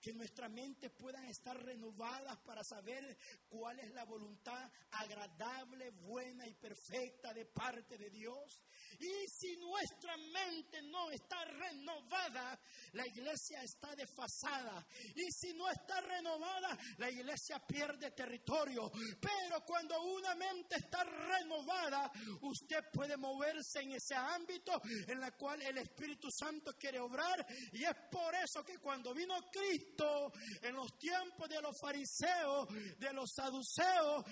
que 0.00 0.12
nuestra 0.12 0.48
mente 0.48 0.90
puedan 0.90 1.24
estar 1.24 1.60
renovadas 1.60 2.38
para 2.38 2.62
saber 2.62 3.18
cuál 3.48 3.80
es 3.80 3.90
la 3.92 4.04
voluntad 4.04 4.70
agradable, 4.92 5.90
buena 5.90 6.46
y 6.46 6.54
perfecta 6.54 7.34
de 7.34 7.44
parte 7.44 7.98
de 7.98 8.08
Dios. 8.08 8.62
Y 9.00 9.28
si 9.28 9.56
nuestra 9.56 10.16
mente 10.16 10.82
no 10.82 11.10
está 11.10 11.44
renovada, 11.44 12.58
la 12.92 13.06
iglesia 13.06 13.62
está 13.62 13.94
desfasada. 13.94 14.86
Y 15.14 15.30
si 15.30 15.52
no 15.54 15.68
está 15.70 16.00
renovada, 16.00 16.76
la 16.98 17.10
iglesia 17.10 17.58
pierde 17.66 18.10
territorio. 18.12 18.90
Pero 19.20 19.64
cuando 19.64 20.00
una 20.02 20.34
mente 20.34 20.76
está 20.76 21.04
renovada, 21.04 22.10
usted 22.42 22.90
puede 22.92 23.16
moverse 23.16 23.80
en 23.80 23.92
ese 23.92 24.14
ámbito 24.14 24.80
en 25.06 25.22
el 25.22 25.32
cual 25.34 25.62
el 25.62 25.78
Espíritu 25.78 26.28
Santo 26.30 26.74
quiere 26.76 26.98
obrar. 26.98 27.46
Y 27.72 27.84
es 27.84 27.94
por 28.10 28.34
eso 28.34 28.64
que 28.64 28.78
cuando 28.78 29.14
vino 29.14 29.34
Cristo, 29.50 30.32
en 30.62 30.74
los 30.74 30.98
tiempos 30.98 31.48
de 31.48 31.60
los 31.60 31.78
fariseos, 31.78 32.68
de 32.98 33.12
los 33.12 33.30
saduceos, 33.32 34.24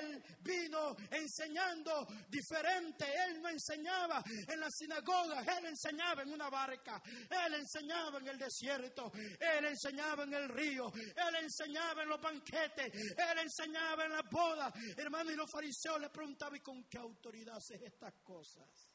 Él 0.00 0.22
vino 0.40 0.96
enseñando 1.10 2.06
diferente. 2.28 3.06
Él 3.26 3.40
no 3.42 3.48
enseñaba 3.72 4.22
en 4.26 4.60
la 4.60 4.70
sinagoga 4.70 5.40
Él 5.58 5.66
enseñaba 5.66 6.22
en 6.22 6.32
una 6.32 6.48
barca, 6.50 7.02
Él 7.04 7.54
enseñaba 7.54 8.18
en 8.18 8.28
el 8.28 8.38
desierto, 8.38 9.10
Él 9.14 9.64
enseñaba 9.66 10.24
en 10.24 10.34
el 10.34 10.48
río, 10.48 10.92
Él 10.94 11.34
enseñaba 11.42 12.02
en 12.02 12.08
los 12.08 12.20
banquetes, 12.20 12.92
Él 12.94 13.38
enseñaba 13.38 14.04
en 14.04 14.12
las 14.12 14.28
bodas. 14.30 14.72
Hermano, 14.96 15.30
y 15.30 15.36
los 15.36 15.50
fariseos 15.50 16.00
le 16.00 16.10
preguntaban, 16.10 16.56
¿y 16.56 16.60
con 16.60 16.84
qué 16.84 16.98
autoridad 16.98 17.56
haces 17.56 17.80
estas 17.82 18.14
cosas? 18.22 18.88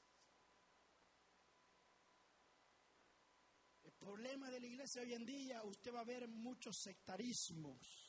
El 3.84 3.94
problema 3.94 4.50
de 4.50 4.60
la 4.60 4.68
iglesia 4.68 5.02
hoy 5.02 5.14
en 5.14 5.26
día, 5.26 5.64
usted 5.64 5.94
va 5.94 6.02
a 6.02 6.06
ver 6.06 6.28
muchos 6.28 6.78
sectarismos. 6.82 8.07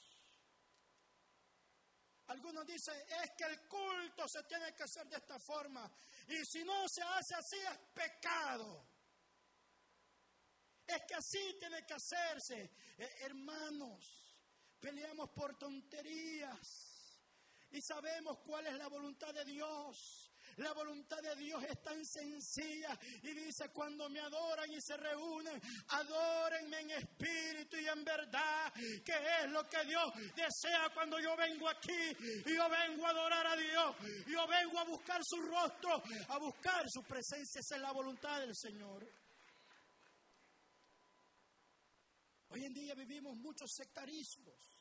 Algunos 2.29 2.67
dicen, 2.67 2.95
es 3.23 3.31
que 3.37 3.45
el 3.45 3.67
culto 3.67 4.29
se 4.29 4.43
tiene 4.45 4.75
que 4.75 4.83
hacer 4.83 5.07
de 5.09 5.17
esta 5.17 5.39
forma. 5.39 5.91
Y 6.29 6.45
si 6.45 6.63
no 6.63 6.87
se 6.89 7.03
hace 7.03 7.35
así, 7.35 7.57
es 7.57 7.79
pecado. 7.95 8.87
Es 10.87 11.03
que 11.07 11.15
así 11.15 11.57
tiene 11.59 11.87
que 11.87 11.95
hacerse. 11.95 12.71
Eh, 12.99 13.17
hermanos, 13.21 14.45
peleamos 14.79 15.31
por 15.31 15.57
tonterías. 15.57 16.99
Y 17.71 17.81
sabemos 17.81 18.39
cuál 18.39 18.67
es 18.67 18.75
la 18.75 18.89
voluntad 18.89 19.33
de 19.33 19.45
Dios. 19.45 20.28
La 20.59 20.73
voluntad 20.73 21.23
de 21.23 21.37
Dios 21.37 21.63
es 21.65 21.83
tan 21.83 22.05
sencilla 22.05 22.99
y 23.23 23.33
dice, 23.33 23.71
cuando 23.71 24.09
me 24.11 24.21
adoran 24.21 24.71
y 24.71 24.81
se 24.81 24.97
reúnen, 24.97 25.61
adórenme 25.89 26.81
en 26.81 26.91
espíritu 26.91 27.77
y 27.77 27.87
en 27.87 28.05
verdad, 28.05 28.73
que 29.05 29.13
es 29.13 29.51
lo 29.51 29.69
que 29.69 29.85
Dios 29.85 30.13
desea 30.35 30.91
cuando 30.95 31.19
yo 31.21 31.37
vengo 31.37 31.69
aquí 31.69 31.89
yo 32.47 32.69
vengo 32.69 33.07
a 33.07 33.11
adorar 33.11 33.47
a 33.47 33.57
Dios, 33.57 33.97
yo 34.27 34.47
vengo 34.47 34.79
a 34.79 34.85
buscar 34.85 35.21
su 35.25 35.41
rostro, 35.43 36.03
a 36.29 36.39
buscar 36.39 36.85
su 36.89 37.03
presencia, 37.03 37.61
esa 37.61 37.77
es 37.77 37.83
la 37.83 37.93
voluntad 37.93 38.41
del 38.41 38.55
Señor. 38.57 39.07
Hoy 42.51 42.65
en 42.65 42.73
día 42.73 42.95
vivimos 42.95 43.37
muchos 43.37 43.71
sectarismos. 43.73 44.78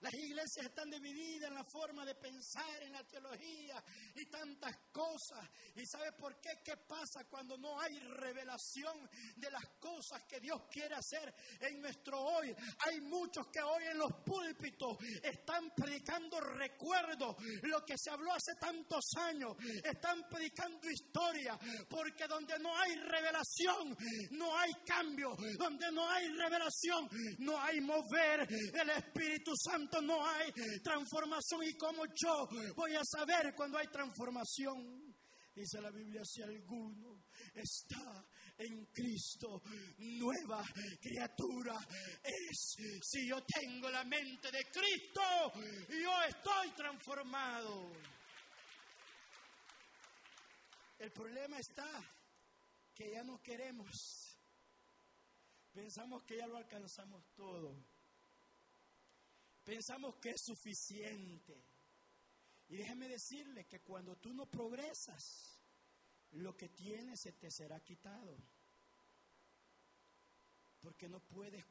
Las 0.00 0.14
iglesias 0.14 0.64
están 0.64 0.88
divididas 0.88 1.50
en 1.50 1.54
la 1.56 1.64
forma 1.64 2.06
de 2.06 2.14
pensar, 2.14 2.82
en 2.82 2.92
la 2.92 3.04
teología 3.04 3.84
y 4.14 4.24
tantas 4.26 4.74
cosas. 4.90 5.46
¿Y 5.76 5.84
sabe 5.84 6.12
por 6.12 6.40
qué? 6.40 6.60
¿Qué 6.64 6.76
pasa 6.78 7.24
cuando 7.28 7.58
no 7.58 7.78
hay 7.78 7.98
revelación 7.98 9.08
de 9.36 9.50
las 9.50 9.66
cosas 9.78 10.22
que 10.24 10.40
Dios 10.40 10.62
quiere 10.70 10.94
hacer 10.94 11.34
en 11.60 11.82
nuestro 11.82 12.18
hoy? 12.18 12.54
Hay 12.86 13.00
muchos 13.02 13.48
que 13.48 13.60
hoy 13.60 13.84
en 13.90 13.98
los 13.98 14.10
púlpitos 14.24 14.96
están 15.22 15.70
predicando 15.76 16.40
recuerdos, 16.40 17.36
lo 17.62 17.84
que 17.84 17.98
se 17.98 18.10
habló 18.10 18.32
hace 18.32 18.54
tantos 18.58 19.04
años. 19.18 19.54
Están 19.84 20.26
predicando 20.30 20.90
historia, 20.90 21.58
porque 21.90 22.26
donde 22.26 22.58
no 22.58 22.74
hay 22.74 22.94
revelación, 22.96 23.96
no 24.30 24.56
hay 24.56 24.72
cambio. 24.86 25.36
Donde 25.58 25.92
no 25.92 26.08
hay 26.08 26.28
revelación, 26.28 27.06
no 27.40 27.60
hay 27.60 27.80
mover 27.82 28.48
del 28.48 28.90
Espíritu 28.90 29.52
Santo 29.54 29.89
no 30.00 30.26
hay 30.26 30.52
transformación. 30.82 31.62
¿Y 31.64 31.74
como 31.76 32.04
yo 32.06 32.48
voy 32.76 32.94
a 32.94 33.04
saber 33.04 33.54
cuando 33.54 33.78
hay 33.78 33.88
transformación? 33.88 35.14
Dice 35.54 35.80
la 35.80 35.90
Biblia, 35.90 36.22
si 36.24 36.42
alguno 36.42 37.24
está 37.52 38.24
en 38.56 38.86
Cristo, 38.86 39.62
nueva 39.98 40.64
criatura 41.00 41.76
es. 42.22 42.76
Si 43.02 43.28
yo 43.28 43.42
tengo 43.44 43.90
la 43.90 44.04
mente 44.04 44.50
de 44.50 44.64
Cristo, 44.70 45.20
yo 45.88 46.22
estoy 46.28 46.70
transformado. 46.76 47.90
El 50.98 51.10
problema 51.12 51.58
está 51.58 51.88
que 52.94 53.10
ya 53.12 53.24
no 53.24 53.40
queremos. 53.42 54.38
Pensamos 55.72 56.22
que 56.24 56.36
ya 56.36 56.46
lo 56.46 56.58
alcanzamos 56.58 57.24
todo. 57.34 57.89
Pensamos 59.70 60.16
que 60.16 60.30
es 60.30 60.40
suficiente. 60.40 61.64
Y 62.70 62.76
déjame 62.76 63.06
decirle 63.06 63.68
que 63.68 63.78
cuando 63.78 64.16
tú 64.16 64.34
no 64.34 64.50
progresas, 64.50 65.60
lo 66.32 66.56
que 66.56 66.70
tienes 66.70 67.20
se 67.20 67.30
te 67.34 67.52
será 67.52 67.78
quitado. 67.78 68.36
Porque 70.80 71.08
no 71.08 71.20
puedes 71.20 71.64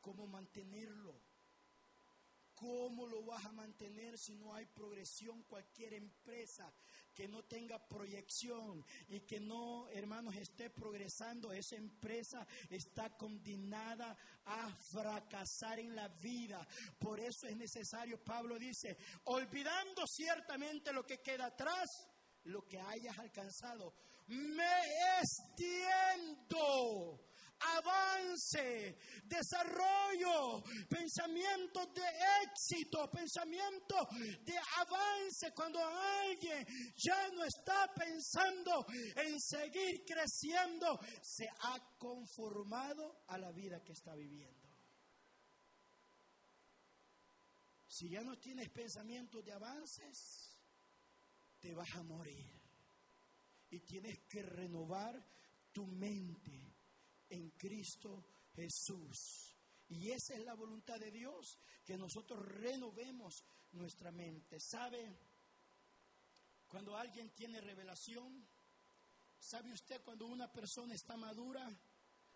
cómo 0.00 0.26
mantenerlo. 0.26 1.20
¿Cómo 2.56 3.06
lo 3.06 3.22
vas 3.22 3.44
a 3.44 3.52
mantener 3.52 4.18
si 4.18 4.34
no 4.34 4.54
hay 4.54 4.64
progresión? 4.66 5.42
Cualquier 5.42 5.92
empresa 5.94 6.72
que 7.14 7.28
no 7.28 7.42
tenga 7.44 7.78
proyección 7.86 8.82
y 9.08 9.20
que 9.20 9.38
no, 9.40 9.88
hermanos, 9.88 10.34
esté 10.36 10.70
progresando, 10.70 11.52
esa 11.52 11.76
empresa 11.76 12.46
está 12.70 13.14
condenada 13.16 14.16
a 14.46 14.74
fracasar 14.90 15.80
en 15.80 15.94
la 15.94 16.08
vida. 16.08 16.66
Por 16.98 17.20
eso 17.20 17.46
es 17.46 17.56
necesario, 17.56 18.22
Pablo 18.24 18.58
dice, 18.58 18.96
olvidando 19.24 20.06
ciertamente 20.06 20.94
lo 20.94 21.04
que 21.04 21.20
queda 21.20 21.46
atrás, 21.46 21.86
lo 22.44 22.62
que 22.66 22.78
hayas 22.78 23.18
alcanzado, 23.18 23.92
me 24.28 24.82
extiendo 25.20 26.56
avance, 27.60 28.98
desarrollo, 29.24 30.62
pensamiento 30.88 31.86
de 31.86 32.02
éxito, 32.44 33.10
pensamiento 33.10 34.08
de 34.42 34.58
avance. 34.78 35.52
Cuando 35.54 35.78
alguien 35.84 36.66
ya 36.96 37.28
no 37.30 37.44
está 37.44 37.92
pensando 37.94 38.86
en 38.90 39.40
seguir 39.40 40.04
creciendo, 40.06 40.98
se 41.22 41.46
ha 41.48 41.78
conformado 41.98 43.24
a 43.28 43.38
la 43.38 43.52
vida 43.52 43.82
que 43.82 43.92
está 43.92 44.14
viviendo. 44.14 44.66
Si 47.88 48.10
ya 48.10 48.22
no 48.22 48.36
tienes 48.38 48.68
pensamiento 48.68 49.40
de 49.40 49.52
avances, 49.52 50.54
te 51.58 51.74
vas 51.74 51.90
a 51.94 52.02
morir. 52.02 52.44
Y 53.70 53.80
tienes 53.80 54.18
que 54.28 54.42
renovar 54.42 55.14
tu 55.72 55.86
mente 55.86 56.65
en 57.30 57.50
Cristo 57.50 58.24
Jesús. 58.54 59.54
Y 59.88 60.10
esa 60.10 60.34
es 60.34 60.44
la 60.44 60.54
voluntad 60.54 60.98
de 60.98 61.10
Dios, 61.10 61.58
que 61.84 61.96
nosotros 61.96 62.44
renovemos 62.44 63.44
nuestra 63.72 64.10
mente. 64.10 64.58
¿Sabe? 64.58 65.16
Cuando 66.66 66.96
alguien 66.96 67.30
tiene 67.30 67.60
revelación, 67.60 68.44
¿sabe 69.38 69.72
usted 69.72 70.02
cuando 70.02 70.26
una 70.26 70.50
persona 70.50 70.94
está 70.94 71.16
madura? 71.16 71.68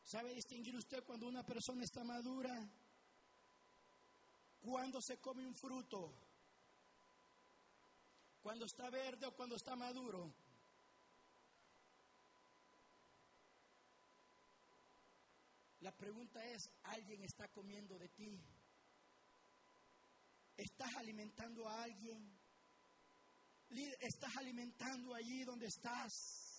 ¿Sabe 0.05 0.35
distinguir 0.35 0.77
usted 0.77 1.05
cuando 1.05 1.27
una 1.27 1.45
persona 1.45 1.83
está 1.85 2.05
madura? 2.05 2.57
Cuando 4.61 5.01
se 5.01 5.19
come 5.19 5.45
un 5.47 5.55
fruto, 5.55 6.15
cuando 8.43 8.67
está 8.67 8.91
verde 8.91 9.27
o 9.27 9.35
cuando 9.35 9.57
está 9.57 9.75
maduro. 9.75 10.33
La 15.81 15.93
pregunta 15.93 16.45
es, 16.45 16.71
¿alguien 16.83 17.23
está 17.23 17.49
comiendo 17.49 17.99
de 17.99 18.09
ti? 18.11 18.39
¿Estás 20.57 20.95
alimentando 20.97 21.67
a 21.69 21.83
alguien? 21.85 22.39
¿Estás 24.01 24.37
alimentando 24.37 25.15
allí 25.15 25.45
donde 25.45 25.67
estás? 25.67 26.50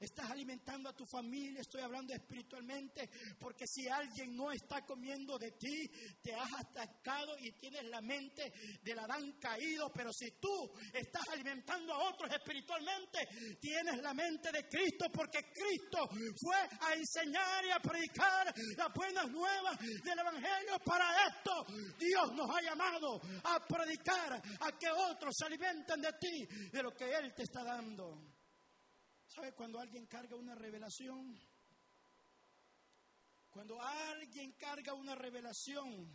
Estás 0.00 0.30
alimentando 0.30 0.88
a 0.88 0.94
tu 0.94 1.04
familia, 1.04 1.60
estoy 1.60 1.80
hablando 1.80 2.14
espiritualmente, 2.14 3.10
porque 3.40 3.66
si 3.66 3.88
alguien 3.88 4.36
no 4.36 4.52
está 4.52 4.86
comiendo 4.86 5.36
de 5.38 5.50
ti, 5.52 5.90
te 6.22 6.32
has 6.34 6.52
atacado 6.54 7.36
y 7.40 7.50
tienes 7.52 7.84
la 7.86 8.00
mente 8.00 8.52
del 8.82 8.98
Adán 9.00 9.32
caído, 9.40 9.90
pero 9.92 10.12
si 10.12 10.30
tú 10.40 10.70
estás 10.92 11.28
alimentando 11.32 11.92
a 11.92 12.10
otros 12.10 12.32
espiritualmente, 12.32 13.26
tienes 13.60 14.00
la 14.00 14.14
mente 14.14 14.52
de 14.52 14.68
Cristo, 14.68 15.06
porque 15.12 15.40
Cristo 15.52 16.08
fue 16.40 16.56
a 16.56 16.94
enseñar 16.94 17.64
y 17.64 17.70
a 17.70 17.80
predicar 17.80 18.54
las 18.76 18.94
buenas 18.94 19.28
nuevas 19.30 19.78
del 19.78 20.18
Evangelio. 20.18 20.78
Para 20.84 21.26
esto 21.26 21.66
Dios 21.98 22.32
nos 22.34 22.48
ha 22.54 22.62
llamado 22.62 23.20
a 23.42 23.66
predicar, 23.66 24.40
a 24.60 24.78
que 24.78 24.90
otros 24.90 25.34
se 25.36 25.46
alimenten 25.46 26.00
de 26.00 26.12
ti, 26.20 26.46
de 26.70 26.82
lo 26.82 26.94
que 26.94 27.10
Él 27.10 27.34
te 27.34 27.42
está 27.42 27.64
dando. 27.64 28.37
¿Sabe 29.38 29.52
cuando 29.52 29.78
alguien 29.78 30.04
carga 30.06 30.34
una 30.34 30.56
revelación? 30.56 31.38
Cuando 33.50 33.80
alguien 33.80 34.50
carga 34.54 34.94
una 34.94 35.14
revelación, 35.14 36.12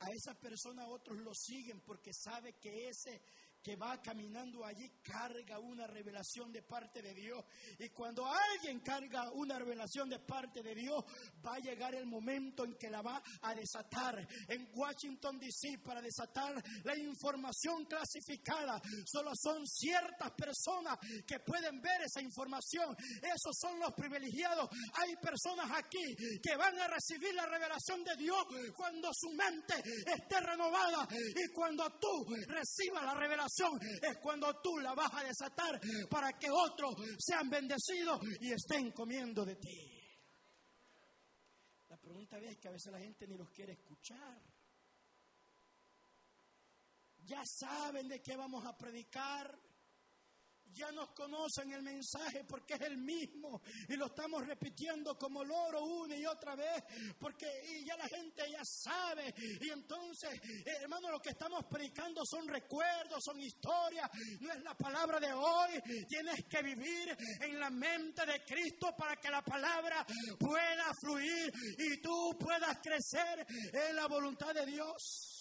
a 0.00 0.10
esa 0.10 0.34
persona 0.34 0.88
otros 0.88 1.18
lo 1.18 1.32
siguen 1.32 1.80
porque 1.82 2.12
sabe 2.12 2.54
que 2.54 2.88
ese 2.88 3.22
que 3.64 3.76
va 3.76 4.00
caminando 4.02 4.62
allí 4.62 4.90
carga 5.02 5.58
una 5.58 5.86
revelación 5.86 6.52
de 6.52 6.62
parte 6.62 7.00
de 7.00 7.14
Dios. 7.14 7.42
Y 7.78 7.88
cuando 7.88 8.26
alguien 8.26 8.80
carga 8.80 9.30
una 9.32 9.58
revelación 9.58 10.10
de 10.10 10.18
parte 10.18 10.62
de 10.62 10.74
Dios, 10.74 11.02
va 11.44 11.54
a 11.54 11.60
llegar 11.60 11.94
el 11.94 12.04
momento 12.04 12.66
en 12.66 12.74
que 12.74 12.90
la 12.90 13.00
va 13.00 13.22
a 13.40 13.54
desatar. 13.54 14.28
En 14.48 14.68
Washington, 14.74 15.38
D.C., 15.38 15.78
para 15.82 16.02
desatar 16.02 16.62
la 16.84 16.94
información 16.98 17.86
clasificada, 17.86 18.82
solo 19.06 19.30
son 19.34 19.66
ciertas 19.66 20.32
personas 20.32 20.98
que 21.26 21.40
pueden 21.40 21.80
ver 21.80 22.02
esa 22.02 22.20
información. 22.20 22.94
Esos 23.22 23.56
son 23.58 23.80
los 23.80 23.94
privilegiados. 23.94 24.68
Hay 24.92 25.16
personas 25.16 25.70
aquí 25.72 26.14
que 26.42 26.54
van 26.54 26.78
a 26.80 26.88
recibir 26.88 27.34
la 27.34 27.46
revelación 27.46 28.04
de 28.04 28.14
Dios 28.16 28.44
cuando 28.76 29.08
su 29.14 29.30
mente 29.30 29.74
esté 30.06 30.38
renovada 30.40 31.08
y 31.10 31.50
cuando 31.54 31.90
tú 31.98 32.26
recibas 32.46 33.04
la 33.04 33.14
revelación 33.14 33.53
es 34.02 34.18
cuando 34.18 34.60
tú 34.60 34.78
la 34.78 34.94
vas 34.94 35.12
a 35.14 35.24
desatar 35.24 35.80
para 36.10 36.32
que 36.38 36.48
otros 36.50 36.94
sean 37.18 37.48
bendecidos 37.48 38.20
y 38.40 38.52
estén 38.52 38.90
comiendo 38.92 39.44
de 39.44 39.56
ti. 39.56 40.00
La 41.88 41.96
pregunta 41.96 42.38
es 42.38 42.58
que 42.58 42.68
a 42.68 42.72
veces 42.72 42.92
la 42.92 42.98
gente 42.98 43.26
ni 43.26 43.36
los 43.36 43.50
quiere 43.50 43.72
escuchar. 43.72 44.42
Ya 47.24 47.42
saben 47.44 48.08
de 48.08 48.20
qué 48.20 48.36
vamos 48.36 48.66
a 48.66 48.76
predicar 48.76 49.58
ya 50.74 50.90
nos 50.92 51.10
conocen 51.10 51.72
el 51.72 51.82
mensaje 51.82 52.44
porque 52.44 52.74
es 52.74 52.80
el 52.82 52.98
mismo 52.98 53.62
y 53.88 53.96
lo 53.96 54.06
estamos 54.06 54.46
repitiendo 54.46 55.16
como 55.16 55.44
loro 55.44 55.84
una 55.84 56.16
y 56.16 56.26
otra 56.26 56.54
vez 56.56 56.82
porque 57.18 57.46
ya 57.84 57.96
la 57.96 58.08
gente 58.08 58.42
ya 58.50 58.62
sabe. 58.64 59.34
Y 59.60 59.70
entonces 59.70 60.40
hermano 60.80 61.10
lo 61.10 61.20
que 61.20 61.30
estamos 61.30 61.64
predicando 61.70 62.22
son 62.24 62.48
recuerdos, 62.48 63.22
son 63.24 63.40
historias, 63.40 64.10
no 64.40 64.52
es 64.52 64.62
la 64.62 64.74
palabra 64.74 65.20
de 65.20 65.32
hoy, 65.32 65.80
tienes 66.08 66.44
que 66.48 66.62
vivir 66.62 67.16
en 67.40 67.58
la 67.58 67.70
mente 67.70 68.26
de 68.26 68.44
Cristo 68.44 68.94
para 68.96 69.16
que 69.16 69.30
la 69.30 69.42
palabra 69.42 70.04
pueda 70.38 70.92
fluir 71.00 71.52
y 71.78 72.00
tú 72.00 72.36
puedas 72.38 72.78
crecer 72.80 73.46
en 73.72 73.96
la 73.96 74.06
voluntad 74.06 74.52
de 74.54 74.66
Dios. 74.66 75.40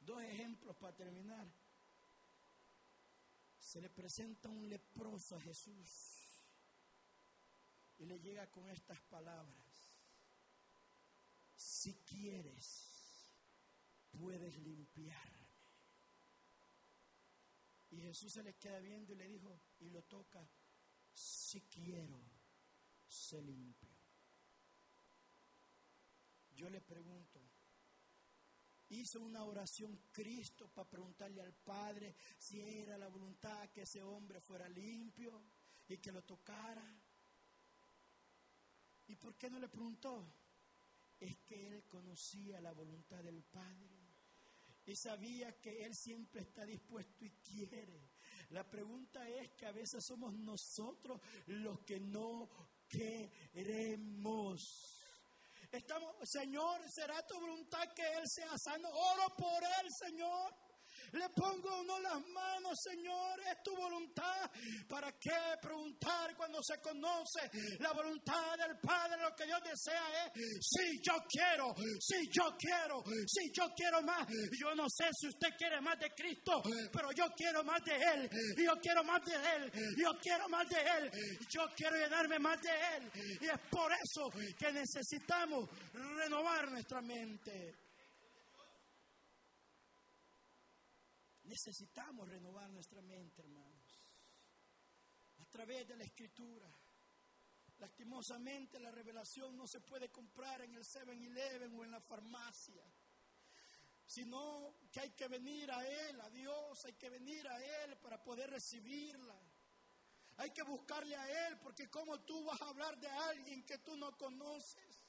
Dos 0.00 0.22
ejemplos 0.22 0.76
para 0.76 0.94
terminar 0.94 1.46
se 3.76 3.82
le 3.82 3.90
presenta 3.90 4.48
un 4.48 4.66
leproso 4.70 5.36
a 5.36 5.40
Jesús 5.42 6.40
y 7.98 8.06
le 8.06 8.18
llega 8.20 8.50
con 8.50 8.70
estas 8.70 8.98
palabras. 9.02 9.92
Si 11.54 11.92
quieres, 11.96 13.28
puedes 14.18 14.56
limpiarme. 14.56 15.46
Y 17.90 18.00
Jesús 18.00 18.32
se 18.32 18.42
le 18.42 18.54
queda 18.54 18.78
viendo 18.78 19.12
y 19.12 19.16
le 19.16 19.28
dijo, 19.28 19.60
y 19.80 19.90
lo 19.90 20.02
toca, 20.04 20.48
si 21.12 21.60
quiero, 21.60 22.18
se 23.06 23.42
limpio. 23.42 23.94
Yo 26.54 26.70
le 26.70 26.80
pregunto, 26.80 27.45
hizo 28.90 29.20
una 29.20 29.44
oración 29.44 29.98
Cristo 30.12 30.68
para 30.68 30.88
preguntarle 30.88 31.42
al 31.42 31.52
Padre 31.52 32.14
si 32.38 32.60
era 32.60 32.96
la 32.96 33.08
voluntad 33.08 33.68
que 33.70 33.82
ese 33.82 34.02
hombre 34.02 34.40
fuera 34.40 34.68
limpio 34.68 35.42
y 35.88 35.98
que 35.98 36.12
lo 36.12 36.22
tocara. 36.22 36.84
¿Y 39.08 39.16
por 39.16 39.36
qué 39.36 39.50
no 39.50 39.58
le 39.58 39.68
preguntó? 39.68 40.26
Es 41.18 41.36
que 41.38 41.68
él 41.68 41.84
conocía 41.84 42.60
la 42.60 42.72
voluntad 42.72 43.22
del 43.22 43.42
Padre 43.42 44.06
y 44.86 44.94
sabía 44.94 45.52
que 45.60 45.84
Él 45.84 45.94
siempre 45.96 46.42
está 46.42 46.64
dispuesto 46.64 47.24
y 47.24 47.30
quiere. 47.30 48.08
La 48.50 48.62
pregunta 48.70 49.28
es 49.28 49.50
que 49.50 49.66
a 49.66 49.72
veces 49.72 50.04
somos 50.04 50.32
nosotros 50.32 51.20
los 51.46 51.80
que 51.80 51.98
no 51.98 52.48
queremos. 52.88 53.82
Estamos, 55.72 56.14
Señor, 56.22 56.88
será 56.88 57.26
tu 57.26 57.38
voluntad 57.38 57.92
que 57.92 58.06
Él 58.14 58.28
sea 58.28 58.56
sano. 58.56 58.88
Oro 58.88 59.34
por 59.36 59.62
Él, 59.82 59.92
Señor. 59.92 60.54
Le 61.12 61.28
pongo 61.30 61.80
uno 61.80 61.98
las 62.00 62.26
manos, 62.28 62.78
Señor, 62.82 63.40
es 63.40 63.62
tu 63.62 63.74
voluntad. 63.74 64.50
¿Para 64.88 65.12
qué 65.12 65.56
preguntar 65.60 66.34
cuando 66.36 66.58
se 66.62 66.80
conoce 66.80 67.50
la 67.78 67.92
voluntad 67.92 68.56
del 68.58 68.78
Padre? 68.78 69.22
Lo 69.22 69.34
que 69.34 69.46
Dios 69.46 69.60
desea 69.62 70.24
es, 70.24 70.32
si 70.60 71.00
yo 71.02 71.14
quiero, 71.28 71.74
si 72.00 72.28
yo 72.30 72.56
quiero, 72.58 73.04
si 73.26 73.50
yo 73.52 73.72
quiero 73.74 74.02
más. 74.02 74.26
Yo 74.58 74.74
no 74.74 74.86
sé 74.88 75.08
si 75.12 75.28
usted 75.28 75.56
quiere 75.56 75.80
más 75.80 75.98
de 75.98 76.10
Cristo, 76.10 76.62
pero 76.92 77.10
yo 77.12 77.26
quiero 77.36 77.62
más 77.64 77.82
de 77.84 77.94
Él. 77.96 78.30
Yo 78.56 78.74
quiero 78.80 79.04
más 79.04 79.24
de 79.24 79.34
Él. 79.34 79.72
Yo 79.96 80.18
quiero 80.20 80.48
más 80.48 80.68
de 80.68 80.80
Él. 80.80 81.10
Yo 81.48 81.66
quiero 81.76 81.96
llenarme 81.96 82.38
más 82.38 82.60
de 82.60 82.70
Él. 82.96 83.10
Y 83.40 83.46
es 83.46 83.60
por 83.70 83.92
eso 83.92 84.30
que 84.58 84.72
necesitamos 84.72 85.68
renovar 85.92 86.70
nuestra 86.70 87.00
mente. 87.00 87.85
Necesitamos 91.46 92.28
renovar 92.28 92.68
nuestra 92.70 93.00
mente, 93.02 93.42
hermanos, 93.42 94.00
a 95.38 95.46
través 95.46 95.86
de 95.86 95.96
la 95.96 96.04
escritura. 96.04 96.68
Lastimosamente 97.78 98.80
la 98.80 98.90
revelación 98.90 99.56
no 99.56 99.66
se 99.66 99.80
puede 99.80 100.08
comprar 100.10 100.62
en 100.62 100.74
el 100.74 100.82
7-Eleven 100.82 101.78
o 101.78 101.84
en 101.84 101.90
la 101.90 102.00
farmacia, 102.00 102.82
sino 104.06 104.76
que 104.90 105.00
hay 105.00 105.10
que 105.12 105.28
venir 105.28 105.70
a 105.70 105.86
Él, 105.86 106.20
a 106.20 106.30
Dios, 106.30 106.84
hay 106.84 106.94
que 106.94 107.10
venir 107.10 107.46
a 107.46 107.84
Él 107.84 107.96
para 107.98 108.22
poder 108.22 108.50
recibirla. 108.50 109.38
Hay 110.38 110.50
que 110.50 110.62
buscarle 110.64 111.16
a 111.16 111.48
Él, 111.48 111.58
porque 111.62 111.88
como 111.88 112.20
tú 112.20 112.44
vas 112.44 112.60
a 112.60 112.68
hablar 112.68 112.98
de 112.98 113.08
alguien 113.08 113.64
que 113.64 113.78
tú 113.78 113.96
no 113.96 114.16
conoces. 114.16 115.06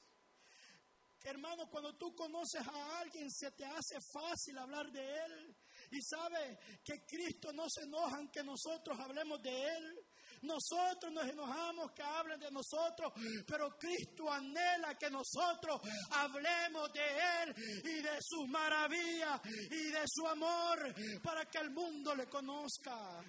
Hermano, 1.24 1.68
cuando 1.68 1.94
tú 1.96 2.14
conoces 2.14 2.66
a 2.66 3.00
alguien 3.00 3.30
se 3.30 3.50
te 3.52 3.64
hace 3.64 3.98
fácil 4.12 4.56
hablar 4.58 4.90
de 4.92 5.02
Él. 5.02 5.56
Y 5.90 6.02
sabe 6.02 6.58
que 6.84 7.04
Cristo 7.06 7.52
no 7.52 7.64
se 7.68 7.84
enoja 7.84 8.20
en 8.20 8.28
que 8.28 8.42
nosotros 8.42 8.98
hablemos 8.98 9.42
de 9.42 9.50
Él. 9.50 10.06
Nosotros 10.42 11.12
nos 11.12 11.26
enojamos 11.26 11.90
que 11.92 12.02
hablen 12.02 12.38
de 12.38 12.50
nosotros, 12.50 13.12
pero 13.46 13.76
Cristo 13.76 14.30
anhela 14.30 14.96
que 14.96 15.10
nosotros 15.10 15.80
hablemos 16.10 16.92
de 16.92 17.00
Él 17.02 17.54
y 17.84 18.02
de 18.02 18.18
sus 18.20 18.46
maravillas 18.48 19.40
y 19.44 19.90
de 19.90 20.04
su 20.06 20.26
amor 20.28 20.94
para 21.22 21.44
que 21.46 21.58
el 21.58 21.70
mundo 21.70 22.14
le 22.14 22.26
conozca. 22.28 23.20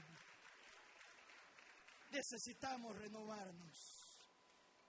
Necesitamos 2.11 2.95
renovarnos 2.95 3.99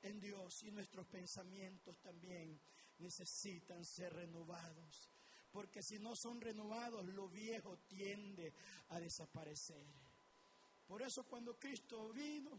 en 0.02 0.20
Dios 0.20 0.62
y 0.62 0.70
nuestros 0.72 1.06
pensamientos 1.06 1.98
también 2.00 2.60
necesitan 2.98 3.84
ser 3.84 4.12
renovados 4.12 5.09
porque 5.52 5.82
si 5.82 5.98
no 5.98 6.14
son 6.14 6.40
renovados, 6.40 7.04
lo 7.06 7.28
viejo 7.28 7.78
tiende 7.88 8.52
a 8.88 9.00
desaparecer. 9.00 9.84
Por 10.86 11.02
eso 11.02 11.24
cuando 11.24 11.58
Cristo 11.58 12.12
vino 12.12 12.50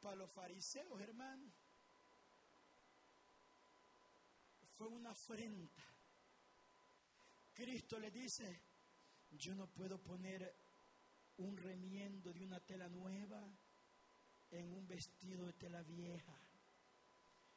para 0.00 0.16
los 0.16 0.30
fariseos, 0.30 1.00
hermanos, 1.00 1.52
fue 4.76 4.88
una 4.88 5.10
afrenta. 5.10 5.82
Cristo 7.52 7.98
le 7.98 8.10
dice, 8.10 8.60
yo 9.32 9.54
no 9.54 9.66
puedo 9.66 9.98
poner 9.98 10.54
un 11.38 11.56
remiendo 11.56 12.32
de 12.32 12.44
una 12.44 12.60
tela 12.60 12.88
nueva 12.88 13.42
en 14.50 14.72
un 14.72 14.86
vestido 14.86 15.46
de 15.46 15.52
tela 15.54 15.82
vieja. 15.82 16.36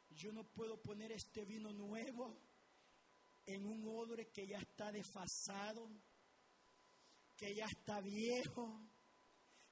Yo 0.10 0.32
no 0.34 0.44
puedo 0.44 0.82
poner 0.82 1.12
este 1.12 1.46
vino 1.46 1.72
nuevo 1.72 2.38
en 3.54 3.66
un 3.66 3.88
odre 3.88 4.30
que 4.32 4.48
ya 4.48 4.58
está 4.58 4.92
desfasado, 4.92 5.90
que 7.38 7.56
ya 7.56 7.66
está 7.66 8.00
viejo, 8.02 8.90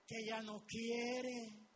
que 0.05 0.25
ya 0.25 0.41
no 0.41 0.65
quiere, 0.65 1.69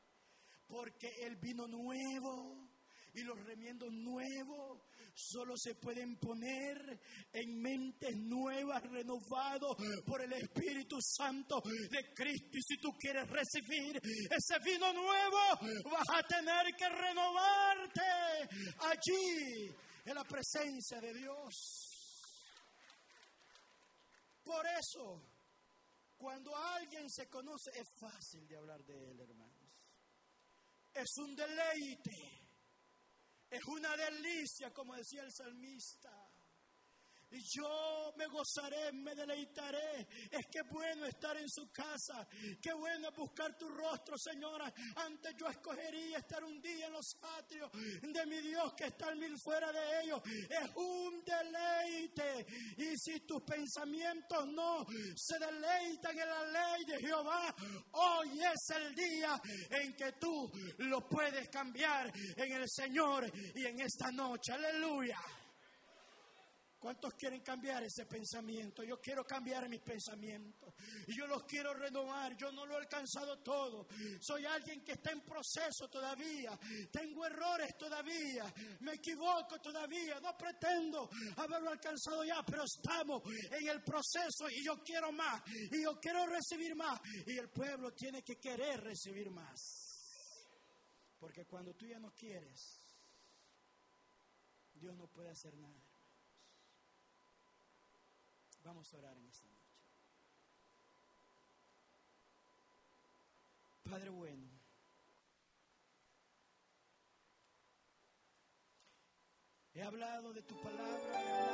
porque 0.67 1.07
el 1.21 1.35
vino 1.37 1.67
nuevo 1.67 2.69
y 3.13 3.21
los 3.21 3.39
remiendos 3.45 3.91
nuevos 3.91 4.81
solo 5.13 5.55
se 5.55 5.75
pueden 5.75 6.17
poner 6.17 6.99
en 7.31 7.61
mentes 7.61 8.15
nuevas, 8.17 8.81
renovados 8.83 9.77
por 10.05 10.21
el 10.23 10.33
Espíritu 10.33 10.97
Santo 10.99 11.61
de 11.91 12.13
Cristo. 12.13 12.57
Y 12.57 12.61
si 12.63 12.77
tú 12.77 12.89
quieres 12.97 13.29
recibir 13.29 14.01
ese 14.03 14.57
vino 14.65 14.91
nuevo, 14.91 15.37
vas 15.91 16.09
a 16.09 16.23
tener 16.23 16.75
que 16.75 16.89
renovarte 16.89 18.01
allí 18.79 19.75
en 20.05 20.15
la 20.15 20.23
presencia 20.23 20.99
de 20.99 21.13
Dios. 21.13 21.92
Por 24.43 24.65
eso, 24.65 25.21
cuando 26.17 26.55
alguien 26.55 27.09
se 27.09 27.27
conoce, 27.27 27.71
es 27.75 27.87
fácil 27.99 28.47
de 28.47 28.57
hablar 28.57 28.83
de 28.83 29.11
él, 29.11 29.19
hermanos. 29.19 29.71
Es 30.93 31.17
un 31.17 31.35
deleite, 31.35 32.47
es 33.49 33.63
una 33.65 33.95
delicia, 33.97 34.71
como 34.71 34.95
decía 34.95 35.23
el 35.23 35.31
salmista. 35.31 36.22
Yo 37.41 38.13
me 38.15 38.27
gozaré, 38.27 38.91
me 38.91 39.15
deleitaré. 39.15 40.07
Es 40.29 40.45
que 40.51 40.61
bueno 40.63 41.05
estar 41.05 41.35
en 41.37 41.49
su 41.49 41.71
casa. 41.71 42.27
Qué 42.61 42.73
bueno 42.73 43.11
buscar 43.11 43.57
tu 43.57 43.67
rostro, 43.69 44.17
Señora. 44.17 44.71
Antes 44.95 45.35
yo 45.37 45.47
escogería 45.47 46.19
estar 46.19 46.43
un 46.43 46.61
día 46.61 46.87
en 46.87 46.93
los 46.93 47.17
atrios 47.37 47.71
de 48.01 48.25
mi 48.25 48.39
Dios 48.41 48.73
que 48.75 48.85
está 48.85 49.13
mil 49.15 49.35
fuera 49.39 49.71
de 49.71 50.03
ellos. 50.03 50.21
Es 50.25 50.75
un 50.75 51.23
deleite. 51.23 52.45
Y 52.77 52.97
si 52.97 53.21
tus 53.21 53.41
pensamientos 53.43 54.47
no 54.47 54.85
se 55.15 55.39
deleitan 55.39 56.17
en 56.17 56.29
la 56.29 56.45
ley 56.45 56.85
de 56.85 56.99
Jehová, 56.99 57.55
hoy 57.93 58.41
es 58.41 58.75
el 58.75 58.95
día 58.95 59.41
en 59.69 59.95
que 59.95 60.13
tú 60.13 60.51
lo 60.79 61.07
puedes 61.07 61.49
cambiar 61.49 62.11
en 62.15 62.51
el 62.51 62.69
Señor 62.69 63.31
y 63.55 63.65
en 63.65 63.79
esta 63.79 64.11
noche. 64.11 64.53
Aleluya. 64.53 65.17
¿Cuántos 66.83 67.13
quieren 67.13 67.39
cambiar 67.39 67.81
ese 67.81 68.05
pensamiento? 68.05 68.83
Yo 68.83 68.99
quiero 68.99 69.23
cambiar 69.23 69.69
mis 69.69 69.79
pensamientos. 69.79 70.73
Y 71.07 71.17
yo 71.17 71.25
los 71.27 71.45
quiero 71.45 71.73
renovar. 71.73 72.35
Yo 72.35 72.51
no 72.51 72.65
lo 72.65 72.73
he 72.73 72.77
alcanzado 72.79 73.39
todo. 73.39 73.87
Soy 74.19 74.45
alguien 74.45 74.83
que 74.83 74.91
está 74.91 75.11
en 75.11 75.21
proceso 75.21 75.87
todavía. 75.89 76.59
Tengo 76.91 77.25
errores 77.25 77.77
todavía. 77.77 78.53
Me 78.81 78.95
equivoco 78.95 79.61
todavía. 79.61 80.19
No 80.19 80.37
pretendo 80.37 81.09
haberlo 81.37 81.69
alcanzado 81.69 82.25
ya, 82.25 82.43
pero 82.45 82.65
estamos 82.65 83.23
en 83.49 83.65
el 83.65 83.81
proceso 83.81 84.49
y 84.49 84.65
yo 84.65 84.83
quiero 84.83 85.13
más. 85.13 85.41
Y 85.71 85.83
yo 85.83 85.97
quiero 86.01 86.25
recibir 86.25 86.75
más. 86.75 86.99
Y 87.25 87.37
el 87.37 87.49
pueblo 87.49 87.93
tiene 87.93 88.21
que 88.23 88.35
querer 88.35 88.83
recibir 88.83 89.31
más. 89.31 89.57
Porque 91.17 91.45
cuando 91.45 91.73
tú 91.75 91.85
ya 91.85 91.97
no 91.97 92.11
quieres, 92.11 92.77
Dios 94.73 94.97
no 94.97 95.07
puede 95.07 95.29
hacer 95.29 95.55
nada. 95.55 95.92
Vamos 98.63 98.93
a 98.93 98.97
orar 98.97 99.17
en 99.17 99.27
esta 99.27 99.45
noche. 99.49 99.73
Padre 103.89 104.09
bueno, 104.09 104.49
he 109.73 109.83
hablado 109.83 110.33
de 110.33 110.41
tu 110.43 110.55
palabra. 110.61 111.53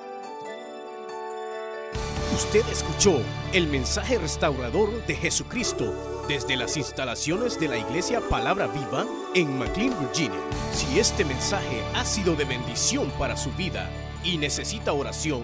Usted 2.35 2.65
escuchó 2.69 3.21
el 3.53 3.67
mensaje 3.67 4.19
restaurador 4.19 5.05
de 5.07 5.15
Jesucristo 5.15 5.91
desde 6.27 6.55
las 6.55 6.77
instalaciones 6.77 7.59
de 7.59 7.67
la 7.69 7.77
iglesia 7.77 8.21
Palabra 8.29 8.67
Viva 8.67 9.05
en 9.33 9.57
McLean, 9.57 9.99
Virginia. 9.99 10.39
Si 10.71 10.99
este 10.99 11.25
mensaje 11.25 11.83
ha 11.95 12.05
sido 12.05 12.35
de 12.35 12.45
bendición 12.45 13.09
para 13.17 13.35
su 13.35 13.51
vida 13.53 13.89
y 14.23 14.37
necesita 14.37 14.93
oración, 14.93 15.43